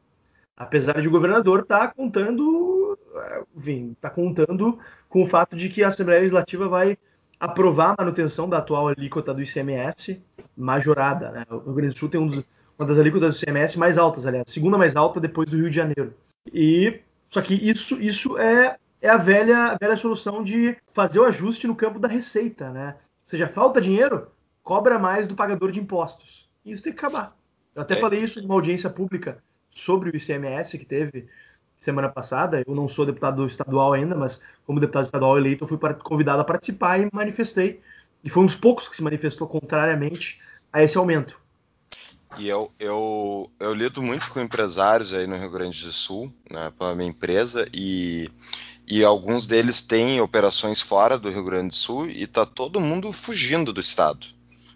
[0.56, 5.68] Apesar de o governador estar tá contando, é, enfim, está contando com o fato de
[5.68, 6.98] que a Assembleia Legislativa vai
[7.40, 10.22] aprovar a manutenção da atual alíquota do ICMS
[10.56, 11.30] majorada.
[11.30, 11.44] Né?
[11.50, 12.44] O Rio Grande do Sul tem um dos
[12.78, 15.76] uma das alíquotas do CMS mais altas, aliás, segunda mais alta depois do Rio de
[15.76, 16.14] Janeiro.
[16.52, 17.00] E
[17.30, 21.66] Só que isso, isso é, é a velha, a velha solução de fazer o ajuste
[21.66, 22.96] no campo da receita, né?
[22.98, 24.28] Ou seja, falta dinheiro,
[24.62, 26.48] cobra mais do pagador de impostos.
[26.64, 27.36] E isso tem que acabar.
[27.74, 27.96] Eu até é.
[27.96, 29.38] falei isso em uma audiência pública
[29.70, 31.26] sobre o ICMS que teve
[31.76, 32.62] semana passada.
[32.66, 36.44] Eu não sou deputado estadual ainda, mas como deputado estadual eleito, eu fui convidado a
[36.44, 37.80] participar e manifestei.
[38.22, 40.40] E foi um dos poucos que se manifestou contrariamente
[40.72, 41.38] a esse aumento.
[42.38, 46.72] E eu, eu, eu lido muito com empresários aí no Rio Grande do Sul, né,
[46.76, 48.30] pela minha empresa, e,
[48.86, 53.12] e alguns deles têm operações fora do Rio Grande do Sul e tá todo mundo
[53.12, 54.26] fugindo do estado.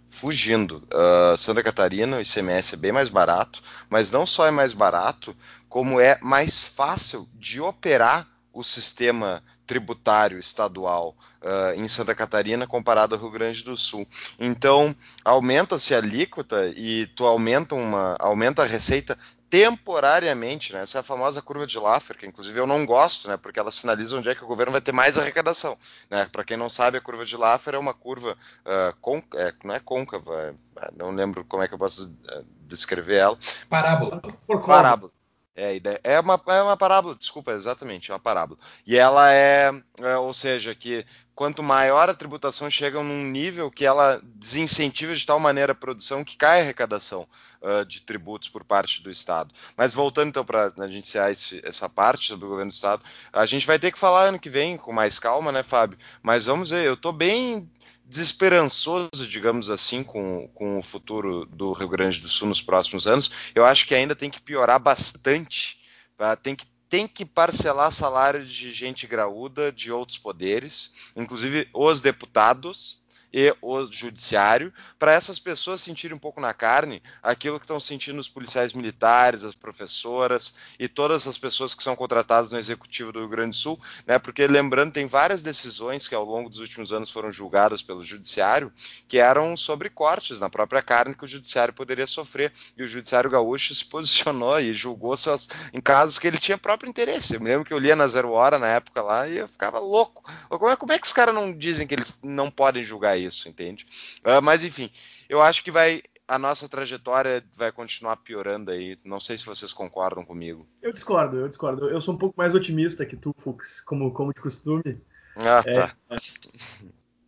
[0.08, 0.86] Fugindo.
[0.92, 5.36] Uh, Santa Catarina, o ICMS é bem mais barato, mas não só é mais barato,
[5.68, 13.14] como é mais fácil de operar o sistema tributário estadual uh, em Santa Catarina comparado
[13.14, 14.08] ao Rio Grande do Sul.
[14.40, 19.16] Então, aumenta-se a alíquota e tu aumenta, uma, aumenta a receita
[19.50, 20.82] temporariamente, né?
[20.82, 23.36] Essa é a famosa curva de Laffer, que inclusive eu não gosto, né?
[23.36, 25.76] Porque ela sinaliza onde é que o governo vai ter mais arrecadação,
[26.10, 26.28] né?
[26.30, 29.74] Para quem não sabe, a curva de Laffer é uma curva uh, con é, não
[29.74, 33.38] é côncava, é, não lembro como é que eu posso uh, descrever ela.
[33.68, 34.20] Parábola.
[34.46, 35.17] Por Parábola.
[35.60, 38.60] É, é, uma, é uma parábola, desculpa, exatamente, é uma parábola.
[38.86, 41.04] E ela é, é, ou seja, que
[41.34, 46.22] quanto maior a tributação chega num nível que ela desincentiva de tal maneira a produção
[46.22, 47.26] que cai a arrecadação
[47.60, 49.52] uh, de tributos por parte do Estado.
[49.76, 53.02] Mas voltando então para a gente encerrar essa parte sobre o governo do Estado,
[53.32, 55.98] a gente vai ter que falar ano que vem com mais calma, né, Fábio?
[56.22, 57.68] Mas vamos ver, eu estou bem
[58.08, 63.30] desesperançoso, digamos assim, com, com o futuro do Rio Grande do Sul nos próximos anos.
[63.54, 65.78] Eu acho que ainda tem que piorar bastante.
[66.16, 66.34] Tá?
[66.34, 73.02] Tem que tem que parcelar salário de gente graúda de outros poderes, inclusive os deputados,
[73.32, 78.18] e o judiciário, para essas pessoas sentirem um pouco na carne aquilo que estão sentindo
[78.18, 83.20] os policiais militares, as professoras e todas as pessoas que são contratadas no Executivo do
[83.20, 84.18] Rio Grande do Sul, né?
[84.18, 88.72] Porque lembrando, tem várias decisões que ao longo dos últimos anos foram julgadas pelo judiciário
[89.06, 93.30] que eram sobre cortes na própria carne que o judiciário poderia sofrer e o judiciário
[93.30, 97.34] gaúcho se posicionou e julgou seus, em casos que ele tinha próprio interesse.
[97.34, 99.78] Eu me lembro que eu lia na Zero Hora na época lá e eu ficava
[99.78, 100.22] louco.
[100.48, 103.48] Como é, como é que os caras não dizem que eles não podem julgar isso,
[103.48, 103.86] entende?
[104.24, 104.90] Uh, mas enfim,
[105.28, 108.98] eu acho que vai a nossa trajetória vai continuar piorando aí.
[109.02, 110.68] Não sei se vocês concordam comigo.
[110.82, 111.88] Eu discordo, eu discordo.
[111.88, 115.00] Eu sou um pouco mais otimista que tu, Fux, como, como de costume.
[115.34, 115.96] Ah, tá.
[116.10, 116.16] É,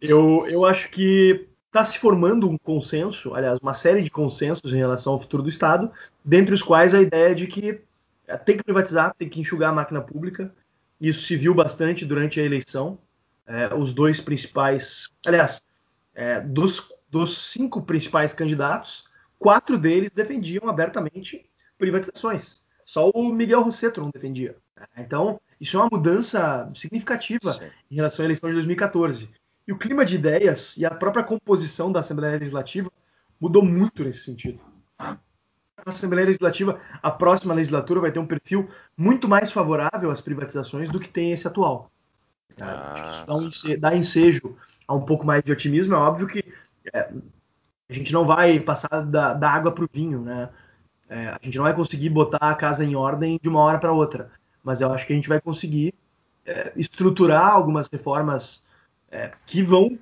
[0.02, 4.78] eu, eu acho que está se formando um consenso, aliás, uma série de consensos em
[4.78, 5.90] relação ao futuro do Estado,
[6.22, 7.80] dentre os quais a ideia de que
[8.26, 10.52] é, tem que privatizar, tem que enxugar a máquina pública.
[11.00, 12.98] Isso se viu bastante durante a eleição.
[13.46, 15.62] É, os dois principais, aliás,
[16.14, 19.04] é, dos, dos cinco principais candidatos,
[19.38, 21.48] quatro deles defendiam abertamente
[21.78, 22.60] privatizações.
[22.84, 24.56] Só o Miguel Rosseto não defendia.
[24.96, 27.70] Então, isso é uma mudança significativa Sim.
[27.90, 29.30] em relação à eleição de 2014.
[29.66, 32.90] E o clima de ideias e a própria composição da Assembleia Legislativa
[33.40, 34.60] mudou muito nesse sentido.
[34.98, 35.16] A
[35.86, 41.00] Assembleia Legislativa, a próxima legislatura, vai ter um perfil muito mais favorável às privatizações do
[41.00, 41.90] que tem esse atual.
[42.60, 44.56] Ah, isso dá, um, dá ensejo
[44.90, 46.44] a um pouco mais de otimismo, é óbvio que
[46.92, 47.12] é,
[47.88, 50.48] a gente não vai passar da, da água para o vinho, né?
[51.08, 53.92] É, a gente não vai conseguir botar a casa em ordem de uma hora para
[53.92, 54.32] outra,
[54.64, 55.94] mas eu acho que a gente vai conseguir
[56.44, 58.64] é, estruturar algumas reformas
[59.12, 59.96] é, que vão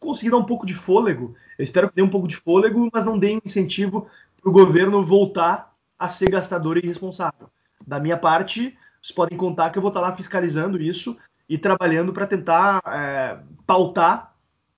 [0.00, 1.36] conseguir dar um pouco de fôlego.
[1.56, 4.08] Eu espero que dê um pouco de fôlego, mas não dê incentivo
[4.40, 7.48] para o governo voltar a ser gastador e irresponsável.
[7.86, 11.16] Da minha parte, vocês podem contar que eu vou estar lá fiscalizando isso
[11.48, 14.31] e trabalhando para tentar é, pautar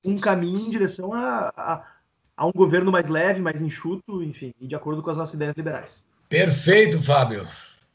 [0.05, 1.82] um caminho em direção a, a,
[2.36, 5.57] a, um governo mais leve, mais enxuto, enfim, e de acordo com as nossas ideias
[5.57, 6.05] liberais.
[6.28, 7.46] Perfeito, Fábio.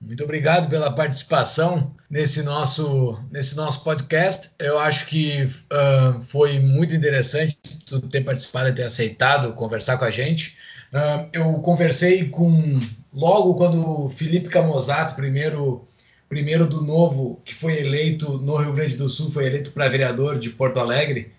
[0.02, 4.52] Muito obrigado pela participação nesse nosso, nesse nosso podcast.
[4.58, 10.06] Eu acho que uh, foi muito interessante tu ter participado e ter aceitado conversar com
[10.06, 10.58] a gente.
[10.94, 12.80] Uh, eu conversei com,
[13.14, 15.86] logo quando Felipe Camozato, primeiro,
[16.30, 20.40] primeiro do Novo, que foi eleito no Rio Grande do Sul, foi eleito para vereador
[20.40, 21.34] de Porto Alegre,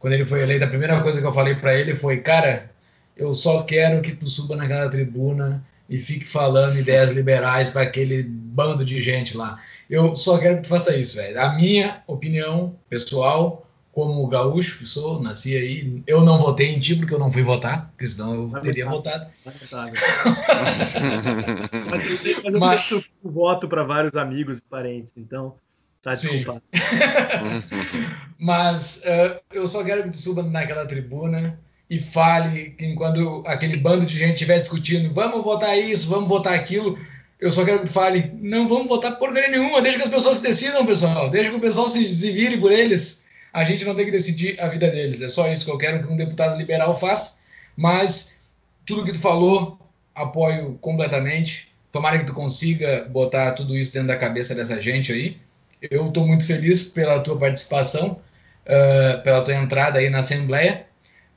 [0.00, 2.72] quando ele foi eleito, a primeira coisa que eu falei para ele foi: cara,
[3.16, 8.22] eu só quero que tu suba naquela tribuna e fique falando ideias liberais para aquele
[8.22, 9.60] bando de gente lá.
[9.88, 11.38] Eu só quero que tu faça isso, velho.
[11.38, 16.96] A minha opinião pessoal, como gaúcho que sou, nasci aí, eu não votei em ti
[16.96, 19.28] porque eu não fui votar, porque senão eu vai teria votado.
[21.90, 22.88] mas eu sei, mas eu mas...
[23.22, 25.56] voto para vários amigos e parentes, então
[26.02, 26.62] Tá desculpado.
[28.38, 33.76] Mas uh, eu só quero que tu suba naquela tribuna e fale que enquanto aquele
[33.76, 36.98] bando de gente estiver discutindo, vamos votar isso, vamos votar aquilo,
[37.40, 40.36] eu só quero que tu fale, não vamos votar porcaria nenhuma, deixa que as pessoas
[40.38, 43.28] se decidam, pessoal, deixa que o pessoal se, se vire por eles.
[43.52, 45.20] A gente não tem que decidir a vida deles.
[45.22, 47.40] É só isso que eu quero que um deputado liberal faça.
[47.76, 48.42] Mas
[48.86, 49.78] tudo que tu falou,
[50.14, 51.68] apoio completamente.
[51.90, 55.36] Tomara que tu consiga botar tudo isso dentro da cabeça dessa gente aí.
[55.82, 58.20] Eu estou muito feliz pela tua participação,
[58.66, 60.86] uh, pela tua entrada aí na Assembleia.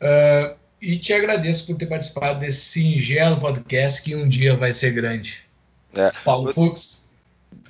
[0.02, 4.92] Uh, e te agradeço por ter participado desse singelo podcast que um dia vai ser
[4.92, 5.46] grande.
[5.96, 6.12] É.
[6.26, 7.10] Paulo Fux.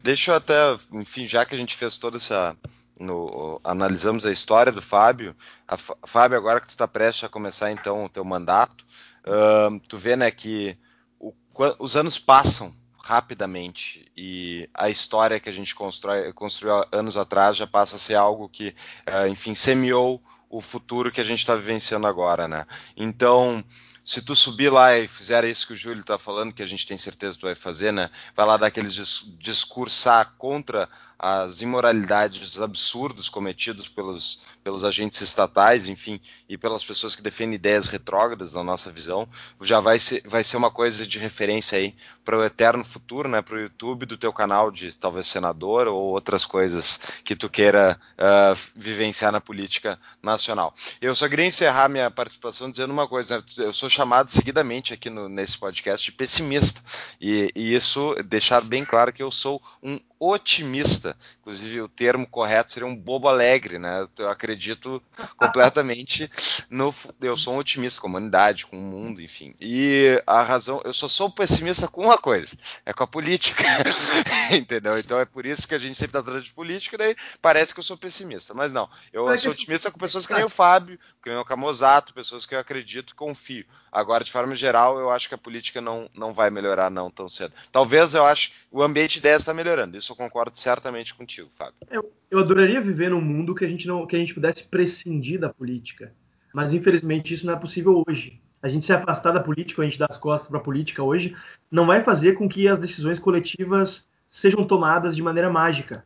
[0.02, 0.56] Deixa eu até,
[0.92, 2.58] enfim, já que a gente fez toda essa.
[3.00, 5.36] No, analisamos a história do Fábio.
[5.68, 8.86] A, Fábio, agora que tu está prestes a começar então o teu mandato,
[9.28, 10.78] uh, tu vê né, que
[11.20, 11.34] o,
[11.80, 17.68] os anos passam rapidamente e a história que a gente constrói, construiu anos atrás já
[17.68, 18.74] passa a ser algo que,
[19.06, 22.66] uh, enfim, semeou o futuro que a gente está vivenciando agora, né?
[22.96, 23.64] Então,
[24.06, 26.86] se tu subir lá e fizer isso que o Júlio está falando, que a gente
[26.86, 28.10] tem certeza que tu vai fazer, né?
[28.36, 28.94] Vai lá dar aqueles
[29.38, 30.88] discursar contra
[31.18, 37.88] as imoralidades absurdos cometidos pelos, pelos agentes estatais, enfim, e pelas pessoas que defendem ideias
[37.88, 39.26] retrógradas na nossa visão,
[39.62, 43.42] já vai ser, vai ser uma coisa de referência aí para o eterno futuro, né,
[43.42, 48.00] para o YouTube do teu canal de talvez senador ou outras coisas que tu queira
[48.14, 50.74] uh, vivenciar na política nacional.
[51.02, 55.10] Eu só queria encerrar minha participação dizendo uma coisa, né, eu sou chamado seguidamente aqui
[55.10, 56.82] no, nesse podcast de pessimista,
[57.20, 60.00] e, e isso deixar bem claro que eu sou um
[60.32, 61.16] otimista.
[61.42, 64.08] Inclusive, o termo correto seria um bobo alegre, né?
[64.18, 65.02] Eu acredito
[65.36, 66.30] completamente
[66.70, 66.94] no.
[67.22, 69.54] Eu sou um otimista com a humanidade, com o mundo, enfim.
[69.60, 70.82] E a razão.
[70.86, 72.56] Eu só sou pessimista com uma coisa:
[72.86, 73.64] é com a política.
[74.56, 74.98] Entendeu?
[74.98, 77.74] Então é por isso que a gente sempre está tratando de política, e daí parece
[77.74, 78.54] que eu sou pessimista.
[78.54, 81.46] Mas não, eu Mas sou otimista com pessoas que nem o Fábio, que nem o
[81.46, 83.66] Camozato, pessoas que eu acredito e confio.
[83.92, 87.30] Agora, de forma geral, eu acho que a política não, não vai melhorar não tão
[87.30, 87.54] cedo.
[87.72, 89.98] Talvez eu acho o ambiente de ideias está melhorando.
[89.98, 91.76] Isso eu concordo certamente contigo, Fábio.
[91.92, 95.40] Eu, eu adoraria viver num mundo que a gente não que a gente pudesse prescindir
[95.40, 96.12] da política.
[96.54, 98.42] Mas infelizmente isso não é possível hoje.
[98.64, 101.36] A gente se afastar da política, a gente dar as costas para a política hoje,
[101.70, 106.04] não vai fazer com que as decisões coletivas sejam tomadas de maneira mágica.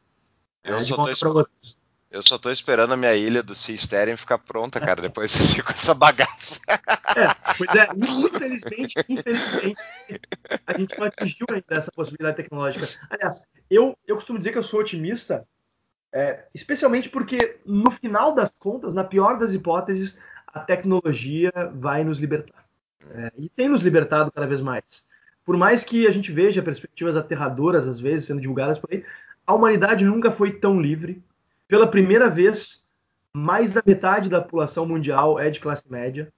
[0.64, 1.48] Eu é, só estou
[2.10, 3.78] eu só tô esperando a minha ilha do Sea
[4.16, 5.02] ficar pronta, cara.
[5.02, 6.60] Depois vocês ficam com essa bagaça.
[6.68, 9.80] É, pois é, infelizmente, infelizmente,
[10.66, 12.88] a gente não atingiu ainda essa possibilidade tecnológica.
[13.10, 15.46] Aliás, eu, eu costumo dizer que eu sou otimista,
[16.14, 20.18] é, especialmente porque, no final das contas, na pior das hipóteses,
[20.48, 22.66] a tecnologia vai nos libertar.
[23.10, 25.06] É, e tem nos libertado cada vez mais.
[25.46, 29.06] Por mais que a gente veja perspectivas aterradoras, às vezes, sendo divulgadas por aí,
[29.46, 31.24] a humanidade nunca foi tão livre
[31.68, 32.84] pela primeira vez,
[33.32, 36.32] mais da metade da população mundial é de classe média.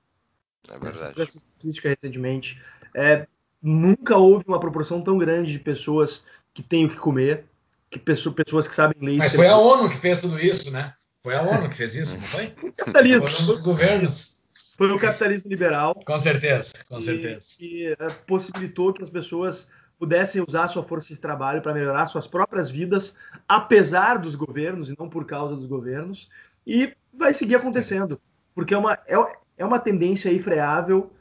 [0.67, 1.21] É verdade.
[1.21, 2.61] Essa estatística recentemente.
[2.93, 3.27] É,
[3.61, 7.45] nunca houve uma proporção tão grande de pessoas que têm o que comer,
[7.89, 9.17] que pessoas, pessoas que sabem ler.
[9.17, 10.93] Mas foi a ONU que fez tudo isso, né?
[11.21, 12.55] Foi a ONU que fez isso, não foi?
[12.63, 13.27] O capitalismo.
[13.27, 14.41] Foram os governos.
[14.77, 15.93] Foi o capitalismo liberal.
[15.93, 17.47] Com certeza, com certeza.
[17.57, 19.67] Que, que possibilitou que as pessoas
[19.99, 24.95] pudessem usar sua força de trabalho para melhorar suas próprias vidas, apesar dos governos e
[24.97, 26.29] não por causa dos governos,
[26.65, 28.21] e vai seguir acontecendo,
[28.55, 29.15] porque é uma, é,
[29.57, 31.11] é uma tendência freável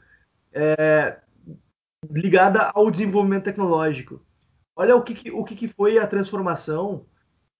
[0.53, 1.17] é,
[2.09, 4.21] ligada ao desenvolvimento tecnológico.
[4.73, 7.05] Olha o que, que o que, que foi a transformação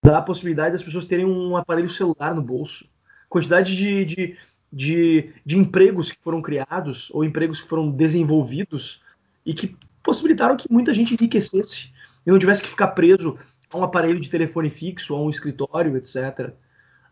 [0.02, 2.88] da possibilidade das pessoas terem um aparelho celular no bolso.
[3.28, 4.36] Quantidade de, de,
[4.72, 9.02] de, de empregos que foram criados ou empregos que foram desenvolvidos
[9.44, 11.92] e que possibilitaram que muita gente enriquecesse
[12.26, 13.38] e não tivesse que ficar preso
[13.72, 16.52] a um aparelho de telefone fixo, a um escritório, etc.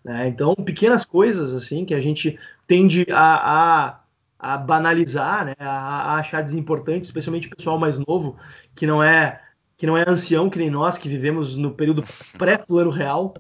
[0.03, 0.29] Né?
[0.29, 4.01] Então, pequenas coisas assim que a gente tende a, a,
[4.39, 5.55] a banalizar, né?
[5.59, 8.37] a, a, achar desimportantes, especialmente o pessoal mais novo,
[8.75, 9.41] que não é
[9.79, 12.05] que não é ancião que nem nós, que vivemos no período
[12.37, 13.33] pré-plano real.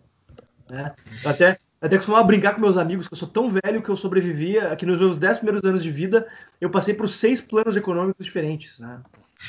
[0.70, 0.94] Né?
[1.24, 4.74] Até até costumava brincar com meus amigos que eu sou tão velho que eu sobrevivia,
[4.74, 6.26] que nos meus dez primeiros anos de vida
[6.60, 8.80] eu passei por seis planos econômicos diferentes.
[8.80, 9.00] Né?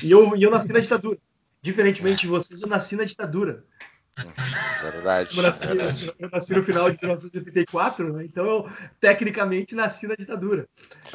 [0.03, 1.17] E eu, e eu nasci na ditadura.
[1.61, 3.65] Diferentemente de vocês, eu nasci na ditadura.
[4.81, 5.35] Verdade.
[5.35, 6.13] Eu nasci, verdade.
[6.19, 8.25] eu nasci no final de 1984, né?
[8.25, 10.67] então eu tecnicamente nasci na ditadura.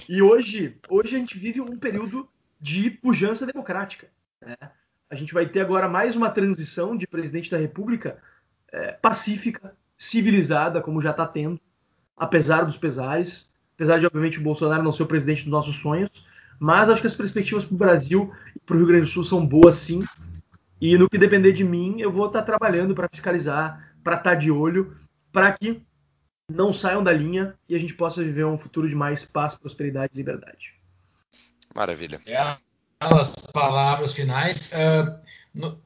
[0.09, 2.29] E hoje, hoje a gente vive um período
[2.61, 4.09] de pujança democrática.
[4.45, 4.57] Né?
[5.15, 8.19] A gente vai ter agora mais uma transição de presidente da República
[8.73, 11.61] é, pacífica, civilizada, como já está tendo,
[12.17, 16.11] apesar dos pesares, apesar de, obviamente, o Bolsonaro não ser o presidente dos nossos sonhos,
[16.59, 19.23] mas acho que as perspectivas para o Brasil e para o Rio Grande do Sul
[19.23, 20.03] são boas, sim.
[20.81, 24.31] E no que depender de mim, eu vou estar tá trabalhando para fiscalizar, para estar
[24.31, 24.97] tá de olho,
[25.31, 25.81] para que
[26.51, 30.11] não saiam da linha e a gente possa viver um futuro de mais paz, prosperidade
[30.13, 30.75] e liberdade.
[31.73, 32.21] Maravilha.
[32.27, 32.57] É,
[33.13, 34.73] as palavras finais.
[34.73, 35.25] Uh,